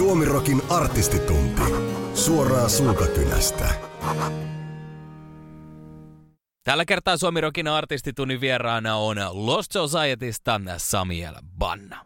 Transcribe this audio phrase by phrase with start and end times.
[0.00, 1.62] Suomirokin artistitunti.
[2.14, 3.74] Suoraa suukakynästä.
[6.64, 12.04] Tällä kertaa Suomirokin artistitunnin vieraana on Lost Societysta Samuel Banna.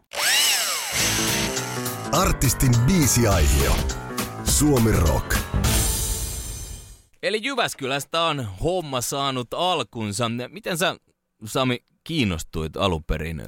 [2.11, 3.75] Artistin biisiaihio.
[4.43, 5.37] Suomi Rock.
[7.23, 10.31] Eli Jyväskylästä on homma saanut alkunsa.
[10.49, 10.95] Miten sä,
[11.45, 13.43] Sami, kiinnostuit alun perin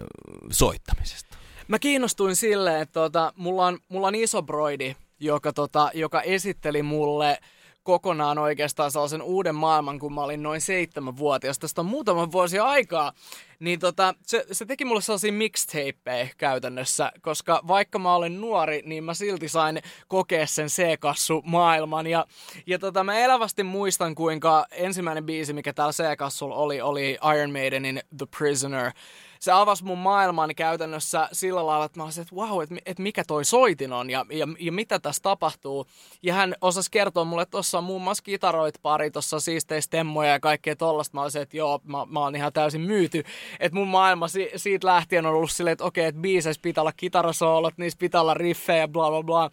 [0.52, 1.37] soittamisesta?
[1.68, 6.84] Mä kiinnostuin silleen, että tota, mulla, on, mulla on iso broidi, joka, tota, joka esitteli
[6.84, 7.40] mulle
[7.84, 11.60] kokonaan oikeastaan sellaisen uuden maailman, kun mä olin noin seitsemänvuotias.
[11.60, 13.14] Tästä on muutama vuosi aikaa.
[13.60, 19.04] Niin tota, se, se teki mulle sellaisia mixtapeja käytännössä, koska vaikka mä olen nuori, niin
[19.04, 22.08] mä silti sain kokea sen C-kassu maailman.
[22.08, 22.26] Ja,
[22.66, 28.02] ja tota, mä elävästi muistan, kuinka ensimmäinen biisi, mikä täällä C-kassulla oli, oli Iron Maidenin
[28.18, 28.92] The Prisoner
[29.40, 33.24] se avasi mun maailman käytännössä sillä lailla, että mä olisin, että wow, että, että mikä
[33.28, 35.86] toi soitin on ja, ja, ja mitä tässä tapahtuu.
[36.24, 40.32] Ja hän osasi kertoa mulle, että tuossa on muun muassa kitaroit pari, tuossa siisteissä temmoja
[40.32, 41.18] ja kaikkea tollasta.
[41.18, 43.24] Mä olisin, että joo, mä, mä oon ihan täysin myyty.
[43.60, 46.94] Että mun maailma si, siitä lähtien on ollut silleen, että okei, että biiseissä pitää olla
[46.98, 49.52] kitarasoolot, niissä pitää olla riffejä, bla bla bla.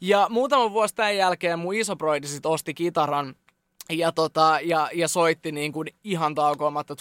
[0.00, 3.34] Ja muutama vuosi tämän jälkeen mun isoproidi sit osti kitaran
[3.90, 6.94] ja, tota, ja, ja soitti niin kuin ihan taukoamatta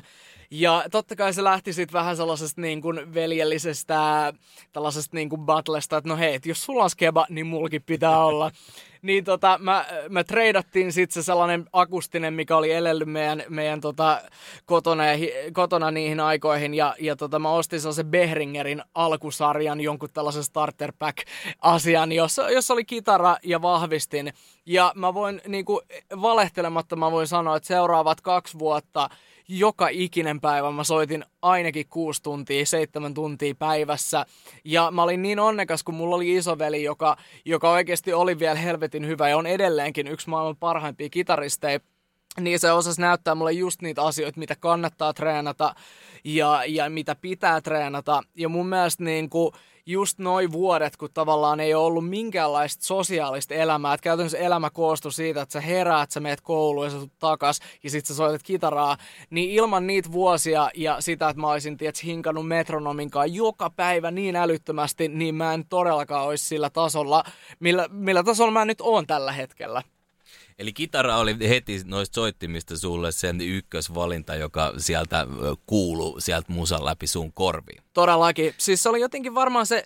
[0.00, 0.02] 24-7.
[0.50, 4.32] Ja totta kai se lähti sitten vähän sellaisesta niin kuin veljellisestä,
[4.72, 8.50] tällaisesta niin kuin battlesta, että no hei, jos sulla on skeba, niin mulkin pitää olla.
[9.02, 14.22] niin tota, mä, mä treidattiin sitten se sellainen akustinen, mikä oli elellyt meidän, meidän tota,
[14.66, 16.74] kotona, ja, kotona niihin aikoihin.
[16.74, 21.18] Ja, ja tota, mä ostin sellaisen Behringerin alkusarjan, jonkun tällaisen starter pack
[21.60, 24.32] asian, jossa, jossa oli kitara ja vahvistin.
[24.66, 25.80] Ja mä voin niin kuin,
[26.22, 29.08] valehtelematta mä voin sanoa, että seuraavat kaksi vuotta–
[29.48, 34.26] joka ikinen päivä mä soitin ainakin kuusi tuntia, seitsemän tuntia päivässä.
[34.64, 39.06] Ja mä olin niin onnekas, kun mulla oli isoveli, joka, joka oikeasti oli vielä helvetin
[39.06, 41.80] hyvä ja on edelleenkin yksi maailman parhaimpia kitaristeja
[42.40, 45.74] niin se osasi näyttää mulle just niitä asioita, mitä kannattaa treenata
[46.24, 48.22] ja, ja mitä pitää treenata.
[48.36, 49.52] Ja mun mielestä niin kuin,
[49.88, 53.94] just noin vuodet, kun tavallaan ei ole ollut minkäänlaista sosiaalista elämää.
[53.94, 57.60] Että käytännössä elämä koostuu siitä, että sä heräät, sä meet kouluun ja sä tulet takas
[57.82, 58.96] ja sit sä soitat kitaraa.
[59.30, 64.10] Niin ilman niitä vuosia ja sitä, että mä olisin tiedät, hinkannut metronomin kanssa joka päivä
[64.10, 67.24] niin älyttömästi, niin mä en todellakaan olisi sillä tasolla,
[67.60, 69.82] millä, millä tasolla mä nyt oon tällä hetkellä.
[70.58, 75.26] Eli kitara oli heti noista soittimista sulle sen ykkösvalinta, joka sieltä
[75.66, 77.82] kuuluu sieltä musan läpi sun korviin.
[77.92, 78.54] Todellakin.
[78.58, 79.84] Siis se oli jotenkin varmaan se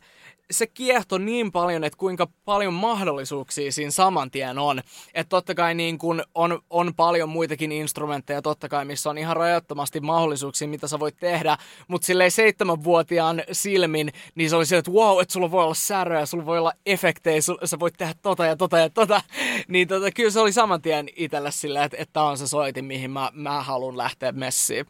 [0.52, 4.82] se kiehto niin paljon, että kuinka paljon mahdollisuuksia siinä saman tien on.
[5.14, 9.36] Että totta kai niin kun on, on paljon muitakin instrumentteja, totta kai, missä on ihan
[9.36, 11.58] rajattomasti mahdollisuuksia, mitä sä voit tehdä.
[11.88, 16.26] Mutta silleen seitsemänvuotiaan silmin, niin se oli se, että wow, että sulla voi olla säröjä,
[16.26, 19.22] sulla voi olla efektejä, sä voit tehdä tota ja tota ja tota.
[19.69, 23.10] Niin tota, kyllä se oli saman tien itselle silleen, että, että on se soitin, mihin
[23.10, 24.86] mä, mä haluan lähteä messiin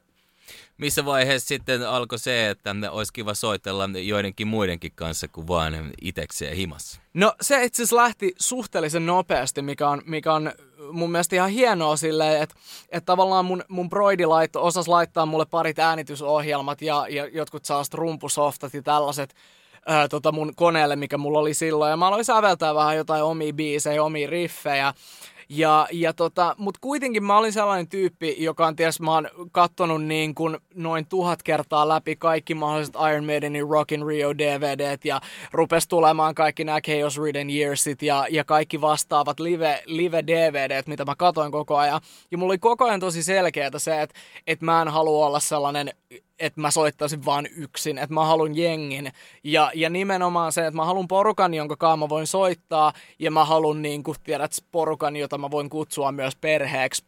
[0.79, 6.57] missä vaiheessa sitten alkoi se, että olisi kiva soitella joidenkin muidenkin kanssa kuin vain itsekseen
[6.57, 7.01] himassa?
[7.15, 10.53] No se itse asiassa lähti suhteellisen nopeasti, mikä on, mikä on
[10.93, 12.55] mun mielestä ihan hienoa silleen, että,
[12.89, 17.95] että tavallaan mun, mun broidi laitto, osas laittaa mulle parit äänitysohjelmat ja, ja jotkut sellaiset
[17.95, 19.35] rumpusoftat ja tällaiset
[19.87, 21.91] ää, tota mun koneelle, mikä mulla oli silloin.
[21.91, 24.95] Ja mä aloin säveltää vähän jotain omia biisejä, omia riffejä.
[25.55, 30.05] Ja, ja tota, mutta kuitenkin mä olin sellainen tyyppi, joka on ties, mä oon kattonut
[30.05, 35.21] niin kuin noin tuhat kertaa läpi kaikki mahdolliset Iron Maidenin Rock in Rio DVDt ja
[35.53, 41.05] rupes tulemaan kaikki nämä Chaos Ridden Yearsit ja, ja kaikki vastaavat live, live DVDt, mitä
[41.05, 42.01] mä katoin koko ajan.
[42.31, 45.91] Ja mulla oli koko ajan tosi selkeää se, että, että mä en halua olla sellainen
[46.39, 49.13] että mä soittaisin vain yksin, että mä haluan jengin.
[49.45, 53.45] Ja, ja nimenomaan se, että mä haluan porukan, jonka kanssa mä voin soittaa, ja mä
[53.45, 57.05] haluan niin kuin, tiedät, porukan, jota mä voin kutsua myös perheeksi.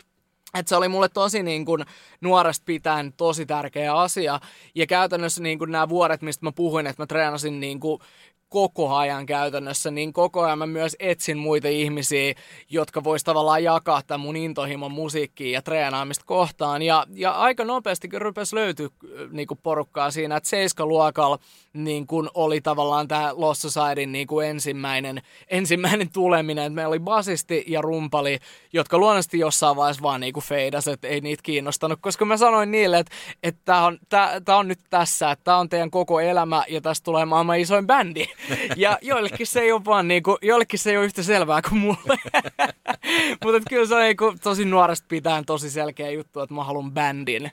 [0.55, 1.85] Et se oli mulle tosi niin kuin,
[2.21, 4.41] nuoresta pitäen tosi tärkeä asia.
[4.75, 8.01] Ja käytännössä niin kuin, nämä vuodet, mistä mä puhuin, että mä treenasin niin kuin,
[8.49, 12.35] koko ajan käytännössä, niin koko ajan mä myös etsin muita ihmisiä,
[12.71, 16.83] jotka vois tavallaan jakaa tämän mun intohimon musiikkiin ja treenaamista kohtaan.
[16.83, 18.89] Ja, ja aika nopeasti rupesi löytyä
[19.31, 21.39] niin porukkaa siinä, että seiskaluokalla
[21.73, 26.73] niin kuin oli tavallaan tämä Lost Societyn niin kuin ensimmäinen, ensimmäinen tuleminen.
[26.73, 28.39] Meillä oli basisti ja rumpali,
[28.73, 32.71] jotka luonnollisesti jossain vaiheessa vaan niin kuin feidas, että ei niitä kiinnostanut, koska mä sanoin
[32.71, 33.13] niille, että,
[33.43, 36.81] että tämä on, tää, tää on nyt tässä, että tämä on teidän koko elämä ja
[36.81, 38.27] tästä tulee maailman isoin bändi.
[38.77, 42.19] Ja joillekin se ei ole vaan niinku, joillekin se ei ole yhtä selvää kuin mulle.
[43.45, 47.51] Mutta kyllä se on niinku, tosi nuoresta pitäen tosi selkeä juttu, että mä haluan bändin.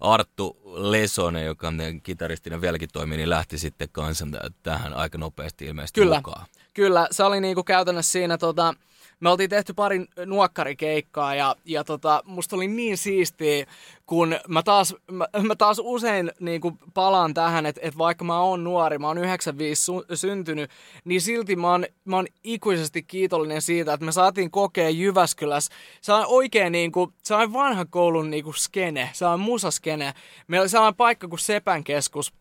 [0.00, 4.26] Arttu Lesonen, joka on kitaristina vieläkin toimii, niin lähti sitten kanssa
[4.62, 6.16] tähän aika nopeasti ilmeisesti Kyllä.
[6.16, 6.46] mukaan.
[6.74, 8.74] Kyllä, se oli niinku käytännössä siinä tota,
[9.20, 13.66] me oltiin tehty parin nuokkarikeikkaa ja, ja tota, musta oli niin siistiä,
[14.06, 18.40] kun mä taas, mä, mä taas usein niin kuin palaan tähän, että, että vaikka mä
[18.40, 20.70] oon nuori, mä oon 95 su, syntynyt,
[21.04, 25.74] niin silti mä oon, mä oon ikuisesti kiitollinen siitä, että me saatiin kokea Jyväskylässä.
[26.00, 30.14] Se on oikein niin kuin, se on vanha koulun niin kuin skene, se on musaskene.
[30.48, 32.32] Meillä oli sellainen paikka kuin Sepän keskus,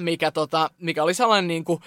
[0.00, 1.80] mikä, tota, mikä oli sellainen, niin kuin,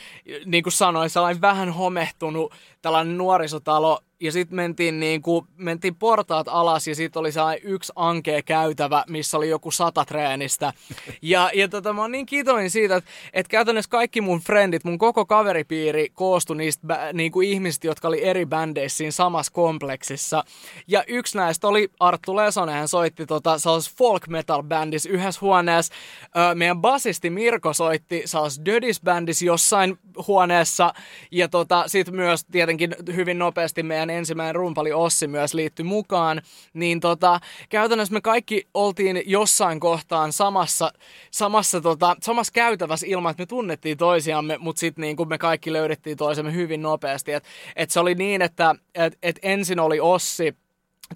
[0.46, 6.48] niin kuin sanoin, sellainen vähän homehtunut tällainen nuorisotalo, ja sitten mentiin, niin kuin, mentiin portaat
[6.48, 10.74] alas ja sitten oli sellainen yksi ankea käytävä, missä oli joku sata treenistä.
[11.22, 14.98] Ja, ja tota, mä oon niin kiitollinen siitä, että, että käytännössä kaikki mun frendit, mun
[14.98, 20.44] koko kaveripiiri koostui niistä niin kuin ihmisistä, jotka oli eri bändeissä siinä samassa kompleksissa.
[20.88, 23.58] Ja yksi näistä oli Arttu Lesonen, hän soitti tota,
[23.98, 25.94] folk metal bändissä yhdessä huoneessa.
[26.38, 28.24] Öö, meidän basisti Mirko soitti
[28.66, 30.94] Dödis bändissä jossain huoneessa.
[31.32, 36.42] Ja tota, sitten myös tietenkin hyvin nopeasti meidän meidän ensimmäinen rumpali Ossi myös liittyi mukaan,
[36.74, 37.40] niin tota,
[37.70, 40.92] käytännössä me kaikki oltiin jossain kohtaan samassa,
[41.32, 46.18] samassa, tota, samassa käytävässä ilman, että me tunnettiin toisiamme, mutta sitten niin me kaikki löydettiin
[46.18, 47.34] toisemme hyvin nopeasti.
[47.34, 47.44] Et,
[47.76, 50.56] et se oli niin, että et, et ensin oli Ossi,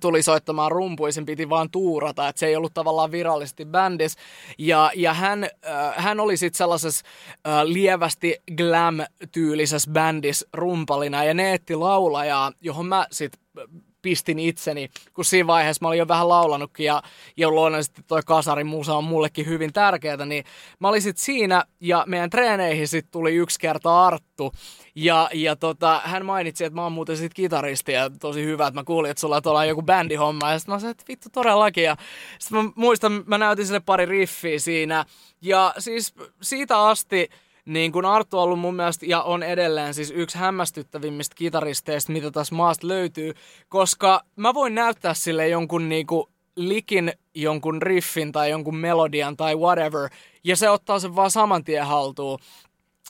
[0.02, 4.16] tuli soittamaan rumpuisin, piti vaan tuurata, että se ei ollut tavallaan virallisesti bändis.
[4.58, 7.06] Ja, ja hän, äh, hän oli sitten sellaisessa
[7.48, 13.42] äh, lievästi glam-tyylisessä bändis rumpalina ja ne etti laulajaa, johon mä sitten
[14.04, 17.04] pistin itseni, kun siinä vaiheessa mä olin jo vähän laulanutkin ja,
[17.38, 20.44] ja luonnollisesti toi kasarin musa on mullekin hyvin tärkeää, niin
[20.80, 24.52] mä olin sit siinä ja meidän treeneihin sit tuli yksi kerta Arttu.
[24.96, 28.80] Ja, ja tota, hän mainitsi, että mä oon muuten sit kitaristi ja tosi hyvä, että
[28.80, 30.52] mä kuulin, että sulla on joku bändihomma.
[30.52, 31.84] Ja sitten mä sanoin, että vittu todellakin.
[31.84, 31.98] Ja
[32.40, 35.06] sitten mä muistan, mä näytin sille pari riffiä siinä.
[35.42, 37.30] Ja siis siitä asti
[37.66, 42.32] niin kuin Arttu on ollut mun mielestä ja on edelleen siis yksi hämmästyttävimmistä kitaristeista, mitä
[42.32, 43.34] tässä maasta löytyy,
[43.70, 49.56] koska mä voin näyttää sille jonkun niin kuin likin jonkun riffin tai jonkun melodian tai
[49.56, 50.10] whatever,
[50.44, 52.40] ja se ottaa sen vaan saman tien haltuun.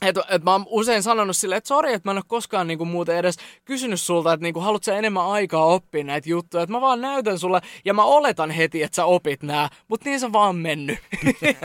[0.02, 2.84] Et, et mä oon usein sanonut silleen, että sori, että mä en ole koskaan niinku
[2.84, 6.62] muuten edes kysynyt sulta, että niinku, haluatko enemmän aikaa oppia näitä juttuja.
[6.62, 10.20] Että mä vaan näytän sulle ja mä oletan heti, että sä opit nää, mutta niin
[10.20, 10.98] se vaan mennyt.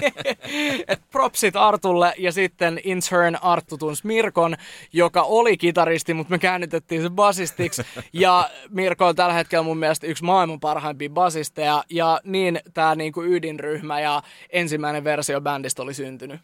[0.87, 4.55] et propsit Artulle ja sitten in turn Arttu tunsi Mirkon,
[4.93, 7.81] joka oli kitaristi, mutta me käännytettiin se basistiksi.
[8.13, 13.23] Ja Mirko on tällä hetkellä mun mielestä yksi maailman parhaimpia basisteja ja niin tää niinku
[13.23, 16.41] ydinryhmä ja ensimmäinen versio bändistä oli syntynyt.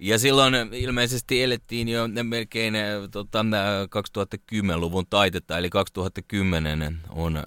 [0.00, 2.74] Ja silloin ilmeisesti elettiin jo melkein
[3.10, 3.44] tota,
[3.96, 7.42] 2010-luvun taitetta, eli 2010 on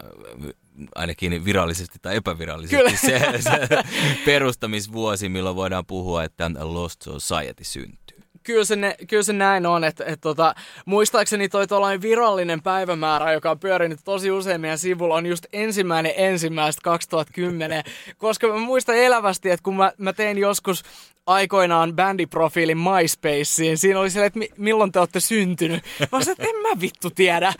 [0.95, 3.83] ainakin virallisesti tai epävirallisesti se, se
[4.25, 8.08] perustamisvuosi, milloin voidaan puhua, että Lost Society syntyy
[8.49, 10.55] kyllä se, ne, kyllä se näin on, että et, tota,
[10.85, 16.13] muistaakseni toi tuollainen virallinen päivämäärä, joka on pyörinyt tosi usein meidän sivulla, on just ensimmäinen
[16.15, 17.83] ensimmäistä 2010,
[18.17, 20.83] koska mä muistan elävästi, että kun mä, mä tein joskus
[21.25, 23.77] aikoinaan bändiprofiilin MySpaceen.
[23.77, 25.83] Siinä oli se, että mi- milloin te olette syntynyt.
[25.99, 27.53] Mä sanoin, että en mä vittu tiedä.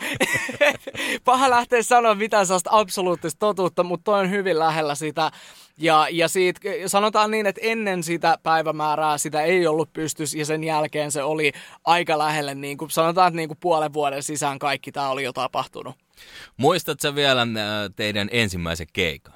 [1.24, 5.30] Paha lähteä sanoa mitään sellaista absoluuttista totuutta, mutta toi on hyvin lähellä sitä.
[5.80, 10.64] Ja, ja siitä, sanotaan niin, että ennen sitä päivämäärää sitä ei ollut pystys ja sen
[10.64, 11.52] jälkeen se oli
[11.84, 15.32] aika lähelle, niin kuin, sanotaan, että niin kuin puolen vuoden sisään kaikki tämä oli jo
[15.32, 15.94] tapahtunut.
[16.56, 17.48] Muistatko vielä äh,
[17.96, 19.34] teidän ensimmäisen keikan?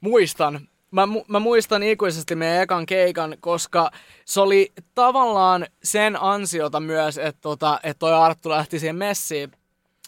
[0.00, 3.90] Muistan mä, mä muistan ikuisesti meidän ekan keikan, koska
[4.24, 9.52] se oli tavallaan sen ansiota myös, että tota, et toi Arttu lähti siihen messiin.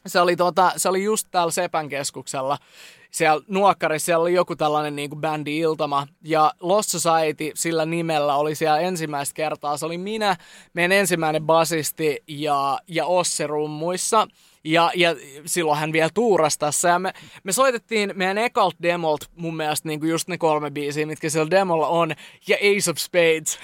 [0.07, 2.59] Se oli, tota, se oli just täällä Sepän keskuksella,
[3.11, 8.55] siellä Nuokkarissa, siellä oli joku tällainen niin kuin bändi-iltama, ja Lost Society sillä nimellä oli
[8.55, 9.77] siellä ensimmäistä kertaa.
[9.77, 10.37] Se oli minä,
[10.75, 14.29] meidän ensimmäinen basisti ja, ja Ossi rummuissa.
[14.65, 16.89] Ja, ja silloin hän vielä tuurasi tässä.
[16.89, 17.13] Ja me,
[17.45, 21.51] me soitettiin meidän ekalt demolt mun mielestä niin kuin just ne kolme biisiä, mitkä siellä
[21.51, 22.15] demolla on.
[22.49, 23.59] Ja Ace of Spades.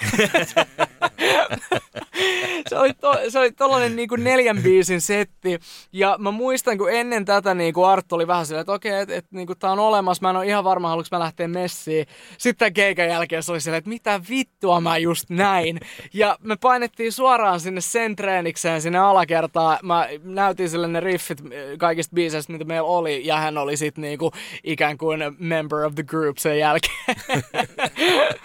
[2.69, 5.59] se oli, to, se oli tollanen niin kuin neljän biisin setti.
[5.93, 9.03] Ja mä muistan, kun ennen tätä niin kuin Arttu oli vähän silleen, että okei, okay,
[9.03, 10.23] että et, niin tää on olemassa.
[10.23, 12.07] Mä en ole ihan varma, haluanko mä lähteä messiin.
[12.39, 15.81] Sitten keikan jälkeen se oli silleen, että mitä vittua mä just näin.
[16.13, 19.79] Ja me painettiin suoraan sinne sen treenikseen, sinne alakertaan.
[19.83, 24.03] Mä näytin sille ne riffit eh, kaikista biiseistä, mitä meillä oli, ja hän oli sitten
[24.03, 24.33] niinku
[24.65, 26.95] ikään kuin member of the group sen jälkeen.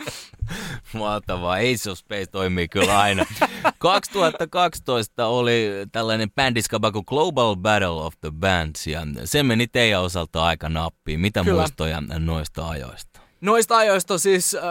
[0.94, 1.56] Mahtavaa.
[1.56, 3.26] Ace of Space toimii kyllä aina.
[3.78, 10.44] 2012 oli tällainen bändiskaba kuin Global Battle of the Bands, ja se meni teidän osalta
[10.44, 11.20] aika nappiin.
[11.20, 11.62] Mitä kyllä.
[11.62, 13.20] muistoja noista ajoista?
[13.42, 14.62] Noista ajoista siis äh,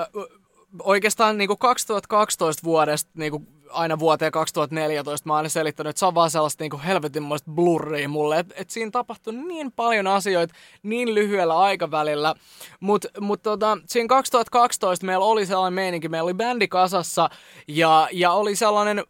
[0.83, 6.07] oikeastaan niin kuin 2012 vuodesta niin kuin aina vuoteen 2014 mä oon selittänyt, että se
[6.07, 8.39] on vaan sellaista niin helvetinmoista blurria mulle.
[8.39, 12.35] Että et siinä tapahtui niin paljon asioita niin lyhyellä aikavälillä.
[12.81, 17.31] Mutta mut tota, siinä 2012 meillä oli sellainen meininki, meillä oli bändi kasassa
[17.69, 19.05] ja, ja oli sellainen,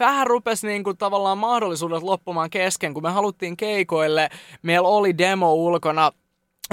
[0.00, 4.28] vähän rupesi niin kuin tavallaan mahdollisuudet loppumaan kesken, kun me haluttiin keikoille.
[4.62, 6.12] Meillä oli demo ulkona,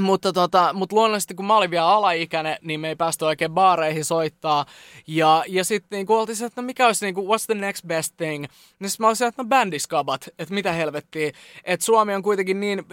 [0.03, 4.06] mutta, tota, mutta luonnollisesti kun mä olin vielä alaikäinen, niin me ei päästy oikein baareihin
[4.06, 4.65] soittaa.
[5.08, 8.13] Ja, ja sitten niin oltiin että no mikä olisi niin kuin, what's the next best
[8.18, 8.46] thing?
[8.79, 11.32] Niin mä olisin, että no bändiskabat, että mitä helvettiä.
[11.63, 12.86] Että Suomi on kuitenkin niin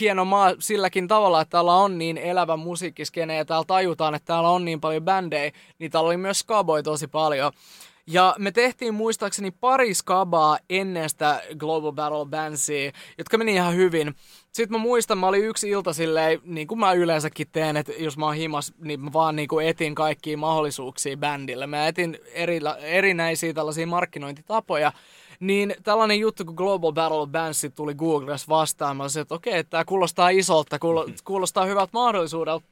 [0.00, 4.48] hieno maa silläkin tavalla, että täällä on niin elävä musiikkiskene ja täällä tajutaan, että täällä
[4.48, 7.52] on niin paljon bändejä, niin täällä oli myös skaboi tosi paljon.
[8.06, 14.14] Ja me tehtiin muistaakseni pari skabaa ennen sitä Global Battle Bandsia, jotka meni ihan hyvin.
[14.52, 18.16] Sitten mä muistan, mä olin yksi ilta silleen, niin kuin mä yleensäkin teen, että jos
[18.16, 21.66] mä oon himas, niin mä vaan niin kuin etin kaikkia mahdollisuuksia bändille.
[21.66, 24.92] Mä etin eri, erinäisiä tällaisia markkinointitapoja.
[25.40, 28.96] Niin tällainen juttu kuin Global Battle Bands tuli Googlessa vastaan.
[28.96, 30.78] Mä olisin, että okei, okay, tämä kuulostaa isolta,
[31.24, 32.66] kuulostaa hyvältä mahdollisuudelta.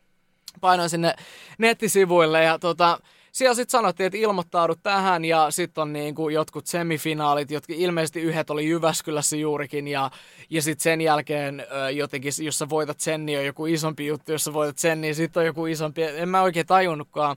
[0.60, 1.14] Painoin sinne
[1.58, 2.98] nettisivuille ja tota,
[3.32, 8.20] siellä sitten sanottiin, että ilmoittaudut tähän ja sitten on niin kuin jotkut semifinaalit, jotka ilmeisesti
[8.20, 10.10] yhdet oli Jyväskylässä juurikin ja,
[10.50, 14.44] ja sitten sen jälkeen jotenkin, jos sä voitat sen, niin on joku isompi juttu, jos
[14.44, 17.36] sä voitat sen, niin sitten on joku isompi, en mä oikein tajunnutkaan.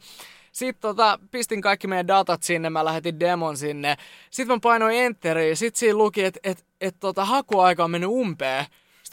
[0.51, 3.95] Sitten tota, pistin kaikki meidän datat sinne, mä lähetin demon sinne.
[4.31, 8.65] Sitten mä painoin enteriä, sitten siinä luki, että et, et, tota, hakuaika on mennyt umpeen.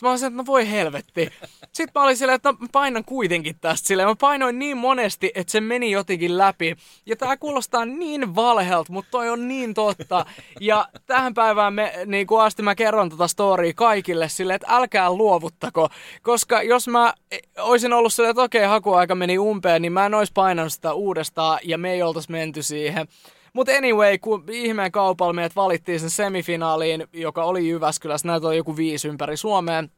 [0.03, 1.29] Sitten mä olisin, että no voi helvetti.
[1.73, 4.09] Sitten mä olin silleen, että no, mä painan kuitenkin tästä silleen.
[4.09, 6.77] Mä painoin niin monesti, että se meni jotenkin läpi.
[7.07, 10.27] Ja tää kuulostaa niin valheelta, mutta toi on niin totta.
[10.61, 15.13] Ja tähän päivään me, niin kuin asti mä kerron tota storya kaikille silleen, että älkää
[15.13, 15.89] luovuttako.
[16.23, 17.15] Koska jos mä
[17.59, 21.59] olisin ollut silleen, että okei, hakuaika meni umpeen, niin mä en olisi painanut sitä uudestaan
[21.63, 23.09] ja me ei oltaisi menty siihen.
[23.53, 28.77] Mutta anyway, kun ihmeen kaupalla meidät valittiin sen semifinaaliin, joka oli Jyväskylässä, näitä oli joku
[28.77, 29.91] viisi ympäri Suomeen,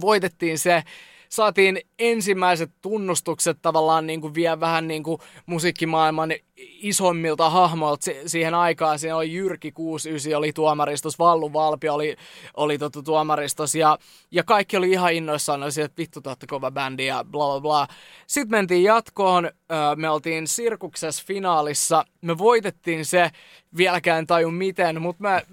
[0.00, 0.82] voitettiin se.
[1.28, 8.98] Saatiin ensimmäiset tunnustukset tavallaan niin kuin vielä vähän niin kuin musiikkimaailman isommilta hahmoilta siihen aikaan.
[8.98, 12.16] Siinä oli Jyrki 69 oli tuomaristos, Vallu Valpi oli,
[12.54, 13.98] oli tota tuomaristos ja,
[14.30, 17.86] ja kaikki oli ihan innoissaan, oli että vittu te kova bändi ja bla bla bla.
[18.26, 19.50] Sitten mentiin jatkoon,
[19.96, 23.30] me oltiin Sirkuksessa finaalissa, me voitettiin se,
[23.76, 25.46] vieläkään taju miten, mutta me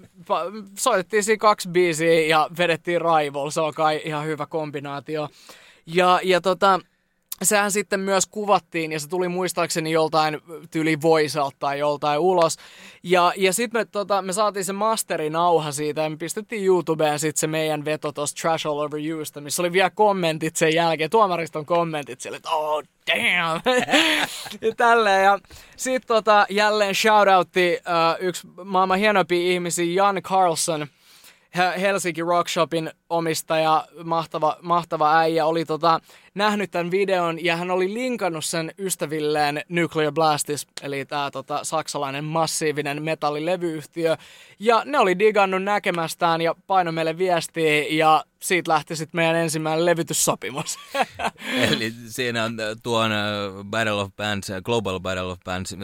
[0.78, 5.28] soitettiin siinä kaksi biisiä ja vedettiin Rival, se on kai ihan hyvä kombinaatio.
[5.86, 6.80] Ja, ja tota,
[7.46, 12.56] sehän sitten myös kuvattiin ja se tuli muistaakseni joltain tyyli Voisalta tai joltain ulos.
[13.02, 17.40] Ja, ja sitten me, tota, me saatiin se masterinauha siitä ja me pistettiin YouTubeen sitten
[17.40, 21.66] se meidän veto tuosta Trash All Over Yousta, missä oli vielä kommentit sen jälkeen, tuomariston
[21.66, 23.60] kommentit sille, että oh damn,
[24.60, 25.24] ja tälleen.
[25.24, 25.38] Ja
[25.76, 30.86] sitten tota, jälleen shoutoutti uh, yksi maailman hienompia ihmisiä, Jan Carlson,
[31.56, 36.00] Helsinki Rockshopin omistaja, mahtava, mahtava äijä, oli tota,
[36.34, 42.24] nähnyt tämän videon ja hän oli linkannut sen ystävilleen Nuclear Blastis, eli tämä tota, saksalainen
[42.24, 44.16] massiivinen metallilevyyhtiö.
[44.58, 49.86] Ja ne oli digannut näkemästään ja paino meille viestiä ja siitä lähti sitten meidän ensimmäinen
[49.86, 50.78] levytyssopimus.
[51.70, 53.18] eli siinä on äh, tuon äh,
[53.64, 55.76] Battle of Bands, äh, Global Battle of Bands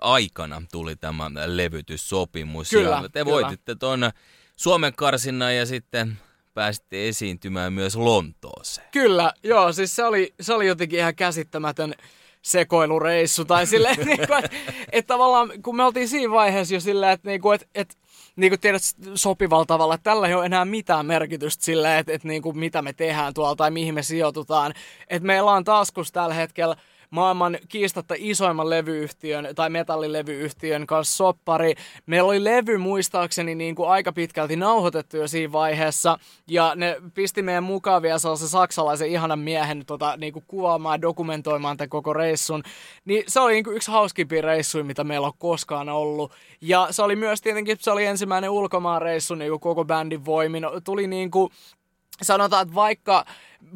[0.00, 2.70] aikana tuli tämä levytyssopimus.
[2.70, 3.32] Kyllä, ja te kyllä.
[3.32, 4.10] voititte tuon
[4.56, 6.18] Suomen karsinnan ja sitten
[6.54, 8.88] pääsitte esiintymään myös Lontooseen.
[8.92, 11.94] Kyllä, joo, siis se oli, se oli jotenkin ihan käsittämätön
[12.42, 13.44] sekoilureissu.
[13.44, 14.56] Tai silleen, niin kuin, että,
[14.92, 17.94] että tavallaan kun me oltiin siinä vaiheessa jo silleen, että, niin kuin, että, että
[18.36, 18.82] niin kuin tiedät
[19.14, 22.82] sopivalla tavalla, että tällä ei ole enää mitään merkitystä sille, että, että niin kuin mitä
[22.82, 24.72] me tehdään tuolla tai mihin me sijoitutaan.
[25.08, 26.76] Että meillä on taskus tällä hetkellä
[27.14, 31.74] maailman kiistatta isoimman levyyhtiön tai metallilevyyhtiön kanssa soppari.
[32.06, 36.18] Meillä oli levy muistaakseni niin kuin aika pitkälti nauhoitettu jo siinä vaiheessa
[36.48, 41.76] ja ne pisti meidän mukaan vielä sellaisen saksalaisen ihanan miehen tota, niin kuin kuvaamaan, dokumentoimaan
[41.76, 42.62] tämän koko reissun.
[43.04, 46.32] Niin se oli niin kuin yksi hauskimpia reissuja, mitä meillä on koskaan ollut.
[46.60, 50.66] Ja se oli myös tietenkin, se oli ensimmäinen ulkomaan reissu niin kuin koko bändin voimin.
[50.84, 51.50] Tuli niin kuin
[52.22, 53.24] sanotaan, että vaikka,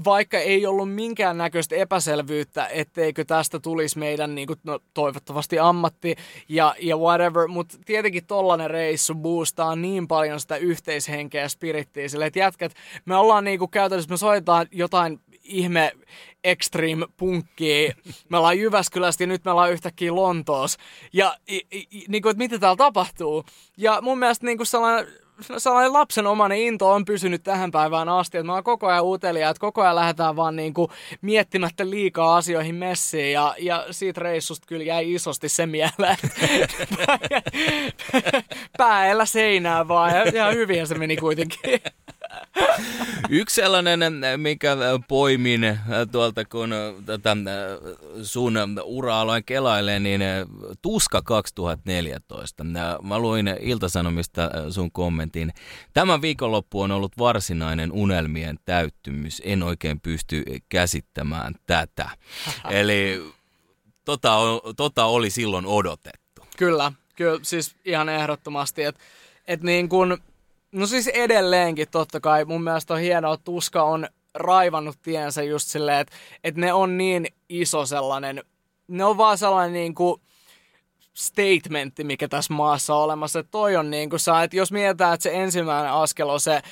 [0.05, 6.17] vaikka ei ollut minkään näköistä epäselvyyttä, etteikö tästä tulisi meidän niin kuin, no, toivottavasti ammatti
[6.49, 12.27] ja, ja whatever, mutta tietenkin tollanen reissu boostaa niin paljon sitä yhteishenkeä ja spirittiä sille,
[12.27, 12.73] että jätkät,
[13.05, 15.93] me ollaan niin kuin, käytännössä, me soitetaan jotain ihme
[16.45, 17.95] extreme punkkia.
[18.29, 20.77] Me ollaan Jyväskylästä ja nyt me ollaan yhtäkkiä Lontoos.
[21.13, 23.45] Ja i, i, niin kuin, että mitä täällä tapahtuu.
[23.77, 28.47] Ja mun mielestä niin kuin sellainen sellainen lapsenomainen into on pysynyt tähän päivään asti, että
[28.47, 30.91] mä oon koko ajan uteliaan, että koko ajan lähdetään vaan niin kuin
[31.21, 36.17] miettimättä liikaa asioihin messiin ja, ja siitä reissusta kyllä jäi isosti se mieleen,
[38.79, 41.81] päällä seinää vaan ja ihan hyvin se meni kuitenkin.
[43.29, 44.01] Yksi sellainen,
[44.37, 44.77] mikä
[45.09, 45.79] poimin
[46.13, 46.71] tuolta, kun
[47.07, 47.37] tätä
[48.23, 48.55] sun
[48.85, 50.21] ura aloin kelailemaan, niin
[50.83, 52.65] Tuska 2014.
[53.03, 55.53] Mä luin Iltasanomista sun kommentin.
[55.95, 59.43] Tämä viikonloppu on ollut varsinainen unelmien täyttymys.
[59.45, 62.11] En oikein pysty käsittämään tätä.
[62.71, 63.33] Eli
[64.05, 64.39] tota,
[64.77, 66.43] tota oli silloin odotettu.
[66.57, 69.01] Kyllä, kyllä siis ihan ehdottomasti, että
[69.47, 70.19] et niin kun
[70.73, 72.45] No siis edelleenkin totta kai.
[72.45, 76.99] Mun mielestä on hienoa, että Tuska on raivannut tiensä just silleen, että, että ne on
[76.99, 78.43] niin iso sellainen,
[78.89, 80.21] ne on vaan sellainen niin kuin,
[81.19, 83.39] statementti, mikä tässä maassa on olemassa.
[83.39, 86.63] Että toi on niin kuin sä, että jos mietitään, että se ensimmäinen askel on se,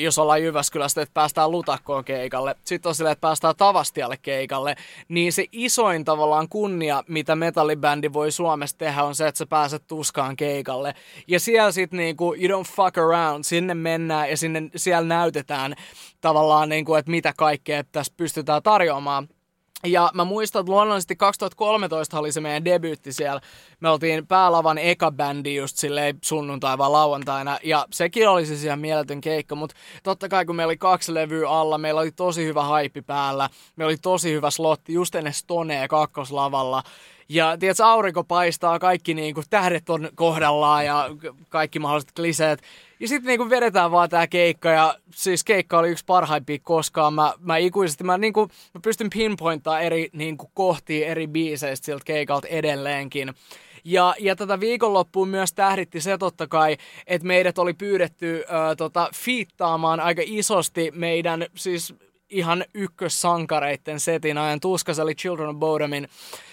[0.00, 4.76] jos ollaan Jyväskylästä, että päästään Lutakkoon keikalle, sitten on silleen, että päästään Tavastialle keikalle,
[5.08, 9.86] niin se isoin tavallaan kunnia, mitä metallibändi voi Suomessa tehdä, on se, että sä pääset
[9.86, 10.94] tuskaan keikalle.
[11.26, 15.74] Ja siellä sitten niin kuin, you don't fuck around, sinne mennään ja sinne, siellä näytetään
[16.20, 19.28] tavallaan, niin kuin, että mitä kaikkea tässä pystytään tarjoamaan.
[19.86, 23.40] Ja mä muistan, että luonnollisesti 2013 oli se meidän debyytti siellä.
[23.80, 27.58] Me oltiin päälavan eka bändi just silleen sunnuntai vai lauantaina.
[27.64, 31.50] Ja sekin oli siis ihan mieletön keikka, mutta totta kai kun meillä oli kaksi levyä
[31.50, 33.48] alla, meillä oli tosi hyvä haippi päällä.
[33.76, 36.82] Meillä oli tosi hyvä slotti just ennen Stonea kakkoslavalla.
[37.32, 41.10] Ja tiedätkö, aurinko paistaa, kaikki niin kuin, tähdet on kohdallaan ja
[41.48, 42.62] kaikki mahdolliset kliseet.
[43.00, 47.14] Ja sitten niinku vedetään vaan tää keikka ja siis keikka oli yksi parhaimpia koskaan.
[47.14, 52.48] Mä, mä ikuisesti, mä, niinku, mä pystyn pinpointtaa eri niinku, kohtia eri biiseistä siltä keikalta
[52.48, 53.34] edelleenkin.
[53.84, 59.08] Ja, ja tätä viikonloppuun myös tähditti se totta kai, että meidät oli pyydetty ö, tota,
[59.14, 61.94] fiittaamaan aika isosti meidän siis
[62.32, 64.60] ihan ykkössankareitten setin ajan.
[64.60, 66.08] Tuskas oli Children of Bodomin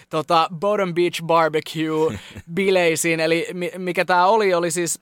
[0.09, 2.19] tota, Bodom Beach Barbecue
[2.55, 3.19] bileisiin.
[3.19, 5.01] Eli mikä tämä oli, oli siis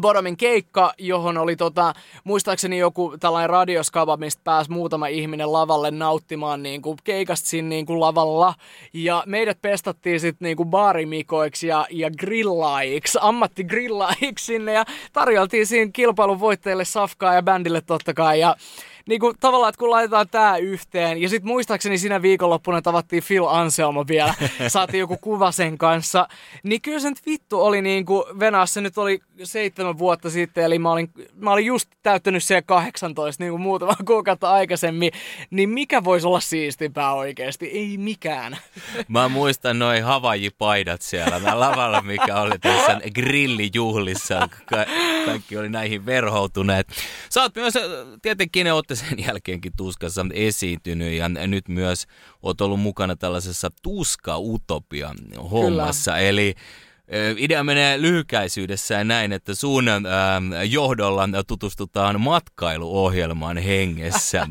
[0.00, 1.92] Bodomin keikka, johon oli tota,
[2.24, 7.86] muistaakseni joku tällainen radioskava, mistä pääsi muutama ihminen lavalle nauttimaan niin kuin keikasta siinä niin
[7.86, 8.54] kuin lavalla.
[8.92, 15.90] Ja meidät pestattiin sitten niin kuin baarimikoiksi ja, ja grillaajiksi, ammattigrillaajiksi sinne ja tarjoltiin siinä
[15.94, 18.40] kilpailun voitteille safkaa ja bändille totta kai.
[18.40, 18.56] Ja
[19.08, 23.44] niin kuin, tavallaan, että kun laitetaan tää yhteen, ja sitten muistaakseni siinä viikonloppuna tavattiin Phil
[23.44, 24.34] Anselmo vielä,
[24.68, 26.28] saatiin joku kuva sen kanssa,
[26.62, 30.78] niin kyllä se nyt vittu oli niin kuin, Venäjässä nyt oli seitsemän vuotta sitten, eli
[30.78, 35.12] mä olin, mä olin just täyttänyt siellä 18 niin kuin muutama kuukautta aikaisemmin,
[35.50, 37.66] niin mikä voisi olla siistimpää oikeasti?
[37.66, 38.56] Ei mikään.
[39.08, 44.48] Mä muistan noin Havaji-paidat siellä mä lavalla, mikä oli tässä grillijuhlissa.
[44.66, 44.86] Ka-
[45.26, 46.88] kaikki oli näihin verhoutuneet.
[47.30, 47.74] Sä oot myös,
[48.22, 52.06] tietenkin ne olette sen jälkeenkin Tuskassa esiintynyt ja nyt myös
[52.42, 56.12] oot ollut mukana tällaisessa Tuska-utopia-hommassa.
[56.12, 56.28] Kyllä.
[56.28, 56.54] Eli
[57.36, 60.02] Idea menee lyhykäisyydessään näin, että sun äh,
[60.68, 64.48] johdolla tutustutaan matkailuohjelman hengessä äh,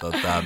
[0.00, 0.44] tota, äh,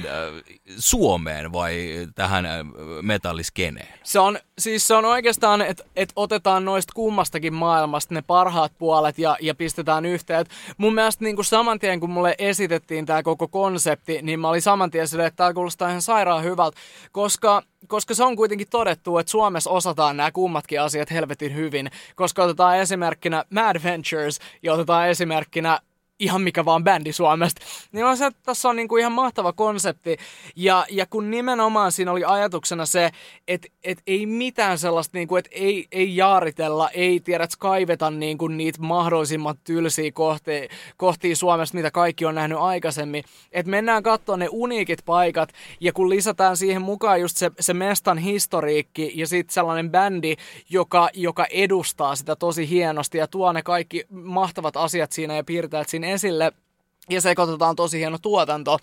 [0.78, 2.58] Suomeen vai tähän äh,
[3.02, 3.98] metalliskeneen?
[4.02, 9.18] Se on, siis se on oikeastaan, että et otetaan noista kummastakin maailmasta ne parhaat puolet
[9.18, 10.40] ja, ja pistetään yhteen.
[10.40, 14.48] Et mun mielestä niin kuin saman tien, kun mulle esitettiin tämä koko konsepti, niin mä
[14.48, 16.80] olin saman tien silleen, että tämä kuulostaa ihan sairaan hyvältä,
[17.12, 22.42] koska koska se on kuitenkin todettu, että Suomessa osataan nämä kummatkin asiat helvetin hyvin, koska
[22.42, 25.78] otetaan esimerkkinä Mad Ventures ja otetaan esimerkkinä
[26.20, 27.60] ihan mikä vaan bändi Suomesta.
[27.92, 30.16] Niin on se, että tässä on niinku ihan mahtava konsepti.
[30.56, 33.10] Ja, ja kun nimenomaan siinä oli ajatuksena se,
[33.48, 38.48] että et ei mitään sellaista, niinku, että ei, ei jaaritella, ei tiedä, että kaiveta niinku
[38.48, 43.24] niitä mahdollisimman tylsiä kohtia, kohtia Suomesta, mitä kaikki on nähnyt aikaisemmin.
[43.52, 48.18] Että mennään katsoa ne uniikit paikat, ja kun lisätään siihen mukaan just se, se mestan
[48.18, 50.36] historiikki, ja sitten sellainen bändi,
[50.70, 55.84] joka, joka edustaa sitä tosi hienosti, ja tuo ne kaikki mahtavat asiat siinä ja piirtää
[55.86, 56.52] siinä esille
[57.10, 58.78] ja sekoitetaan tosi hieno tuotanto,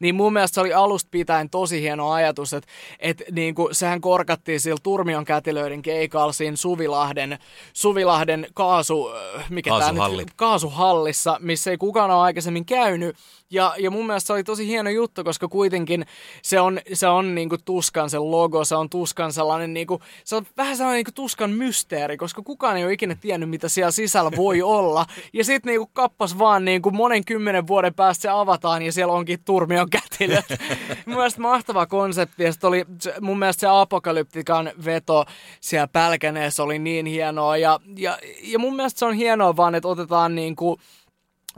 [0.00, 4.00] niin mun mielestä se oli alusta pitäen tosi hieno ajatus, että, että niin kuin, sehän
[4.00, 7.38] korkattiin sillä Turmion kätilöiden keikalla siinä Suvilahden,
[7.72, 9.10] Suvilahden kaasu,
[9.50, 10.16] mikä Kaasuhalli.
[10.16, 13.16] Tää nyt, kaasuhallissa, missä ei kukaan ole aikaisemmin käynyt,
[13.52, 16.06] ja, ja mun mielestä se oli tosi hieno juttu, koska kuitenkin
[16.42, 20.46] se on, se on niinku Tuskan se logo, se on Tuskan sellainen, niinku, se on
[20.56, 24.62] vähän sellainen niinku Tuskan mysteeri, koska kukaan ei ole ikinä tiennyt, mitä siellä sisällä voi
[24.78, 25.06] olla.
[25.32, 29.44] Ja sitten niinku kappas vaan niinku monen kymmenen vuoden päästä se avataan ja siellä onkin
[29.44, 30.42] turmion kätilö.
[31.06, 32.84] mun mielestä mahtava konsepti ja oli,
[33.20, 35.24] mun mielestä se apokalyptikan veto
[35.60, 39.88] siellä Pälkäneessä oli niin hienoa ja, ja, ja mun mielestä se on hienoa vaan, että
[39.88, 40.78] otetaan niinku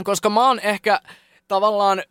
[0.04, 1.00] koska mä oon ehkä
[1.48, 2.02] tavallaan,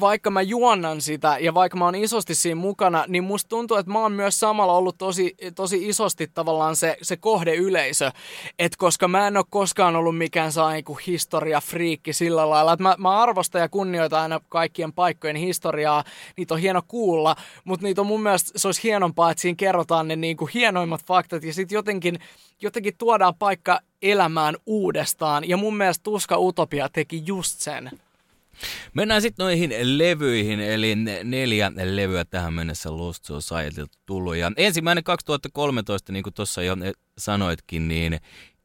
[0.00, 3.92] vaikka mä juonnan sitä ja vaikka mä oon isosti siinä mukana, niin musta tuntuu, että
[3.92, 8.10] mä oon myös samalla ollut tosi, tosi isosti tavallaan se, se kohdeyleisö.
[8.58, 12.94] Että koska mä en ole koskaan ollut mikään saa niin historia-friikki sillä lailla, että mä,
[12.98, 16.04] mä arvostan ja kunnioitan aina kaikkien paikkojen historiaa,
[16.36, 20.08] niitä on hieno kuulla, mutta niitä on mun mielestä, se olisi hienompaa, että siinä kerrotaan
[20.08, 22.18] ne kuin hienoimmat faktat ja sitten jotenkin,
[22.60, 25.48] jotenkin tuodaan paikka elämään uudestaan.
[25.48, 27.90] Ja mun mielestä Tuska Utopia teki just sen.
[28.94, 34.36] Mennään sitten noihin levyihin, eli neljä levyä tähän mennessä Lost Societylta tullut.
[34.36, 36.76] Ja ensimmäinen 2013, niin kuin tuossa jo
[37.18, 38.20] sanoitkin, niin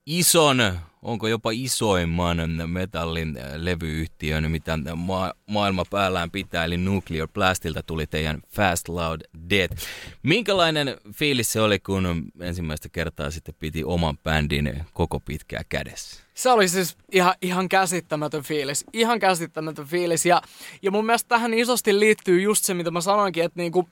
[0.06, 0.58] ison,
[1.06, 2.38] onko jopa isoimman
[2.68, 9.78] metallin levyyhtiön, mitä ma- maailma päällään pitää, eli Nuclear Blastilta tuli teidän Fast Loud Dead.
[10.24, 16.24] Minkälainen fiilis se oli, kun ensimmäistä kertaa sitten piti oman bändin koko pitkää kädessä?
[16.34, 18.86] Se oli siis ihan, ihan käsittämätön fiilis.
[18.94, 20.26] Ihan käsittämätön fiilis.
[20.26, 20.42] Ja,
[20.82, 23.90] ja mun mielestä tähän isosti liittyy just se, mitä mä sanoinkin, että niinku,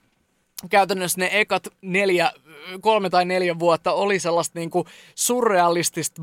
[0.68, 2.32] käytännössä ne ekat neljä,
[2.80, 6.22] kolme tai neljä vuotta oli sellaista niinku surrealistista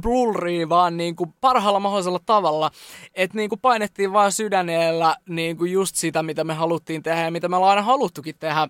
[0.00, 2.70] blurria vaan niinku parhaalla mahdollisella tavalla.
[3.14, 7.56] Että niinku painettiin vaan sydäneellä niinku just sitä, mitä me haluttiin tehdä ja mitä me
[7.56, 8.68] ollaan aina haluttukin tehdä.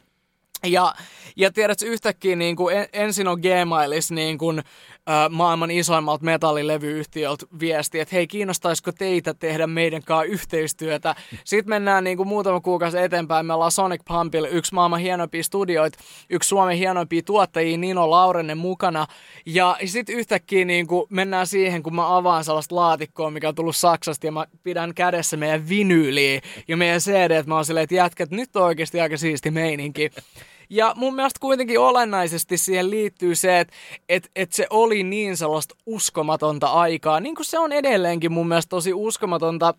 [0.66, 0.94] Ja,
[1.36, 4.62] ja tiedätkö, yhtäkkiä niin kuin en, ensin on Gmailis niin kuin,
[5.30, 11.14] maailman isoimmalta metallilevyyhtiöltä viesti, että hei, kiinnostaisiko teitä tehdä meidän kanssa yhteistyötä.
[11.44, 13.46] Sitten mennään niin kuin muutama kuukausi eteenpäin.
[13.46, 15.98] Me ollaan Sonic Pumpilla yksi maailman hienoimpia studioita,
[16.30, 19.06] yksi Suomen hienoimpia tuottajia, Nino Laurenne mukana.
[19.46, 23.76] Ja sitten yhtäkkiä niin kuin mennään siihen, kun mä avaan sellaista laatikkoa, mikä on tullut
[23.76, 27.94] Saksasta, ja mä pidän kädessä meidän vinyyliä ja meidän CD, että mä oon silleen, että
[27.94, 30.10] jätkät, nyt on oikeasti aika siisti meininki.
[30.70, 33.74] Ja mun mielestä kuitenkin olennaisesti siihen liittyy se, että
[34.08, 38.68] et, et se oli niin sellaista uskomatonta aikaa, niin kuin se on edelleenkin mun mielestä
[38.70, 39.74] tosi uskomatonta.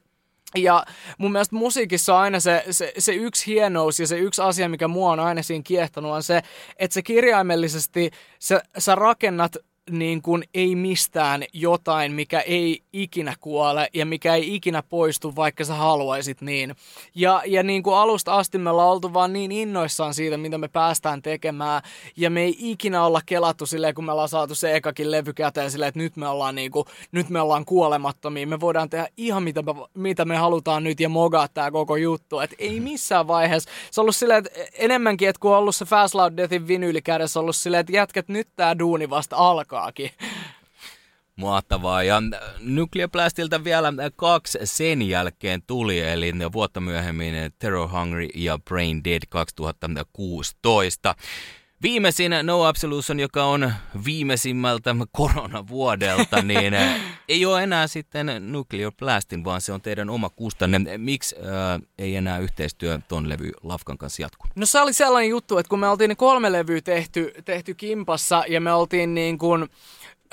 [0.58, 0.86] Ja
[1.18, 4.88] mun mielestä musiikissa on aina se, se, se yksi hienous ja se yksi asia, mikä
[4.88, 6.42] mua on aina siinä kiehtonut, on se,
[6.78, 9.56] että se kirjaimellisesti, sä, sä rakennat
[9.90, 15.66] niin kuin ei mistään jotain, mikä ei ikinä kuole ja mikä ei ikinä poistu, vaikka
[15.66, 16.76] sä haluaisit niin.
[17.16, 20.68] Ja, ja niin kuin alusta asti me ollaan oltu vaan niin innoissaan siitä, mitä me
[20.68, 21.82] päästään tekemään.
[22.18, 25.72] Ja me ei ikinä olla kelattu silleen, kun me ollaan saatu se ekakin levy käteen
[25.72, 28.48] silleen, että nyt me ollaan, niin kuin, nyt me ollaan kuolemattomia.
[28.48, 32.40] Me voidaan tehdä ihan mitä me, mitä me halutaan nyt ja mogaa tää koko juttu.
[32.40, 33.70] Et ei missään vaiheessa.
[33.92, 37.02] Se on ollut silleen, että enemmänkin, että kun on ollut se Fast Loud Deathin vinyyli
[37.02, 40.12] kädessä, on ollut silleen, että jätkät nyt tää duuni vasta alkaa alkaakin.
[41.36, 42.04] Mahtavaa.
[42.04, 42.22] Ja
[42.60, 49.22] Nuclear Blastilta vielä kaksi sen jälkeen tuli, eli vuotta myöhemmin Terror Hungry ja Brain Dead
[49.30, 51.16] 2016.
[51.84, 53.74] Viimeisin No Absolution, joka on
[54.06, 56.74] viimeisimmältä koronavuodelta, niin
[57.28, 60.98] ei ole enää sitten Nuclear Blastin, vaan se on teidän oma kustanne.
[60.98, 64.48] Miksi äh, ei enää yhteistyö ton levy Lafkan kanssa jatku?
[64.56, 68.62] No se oli sellainen juttu, että kun me oltiin kolme levyä tehty, tehty kimpassa ja
[68.62, 69.70] me oltiin niin kuin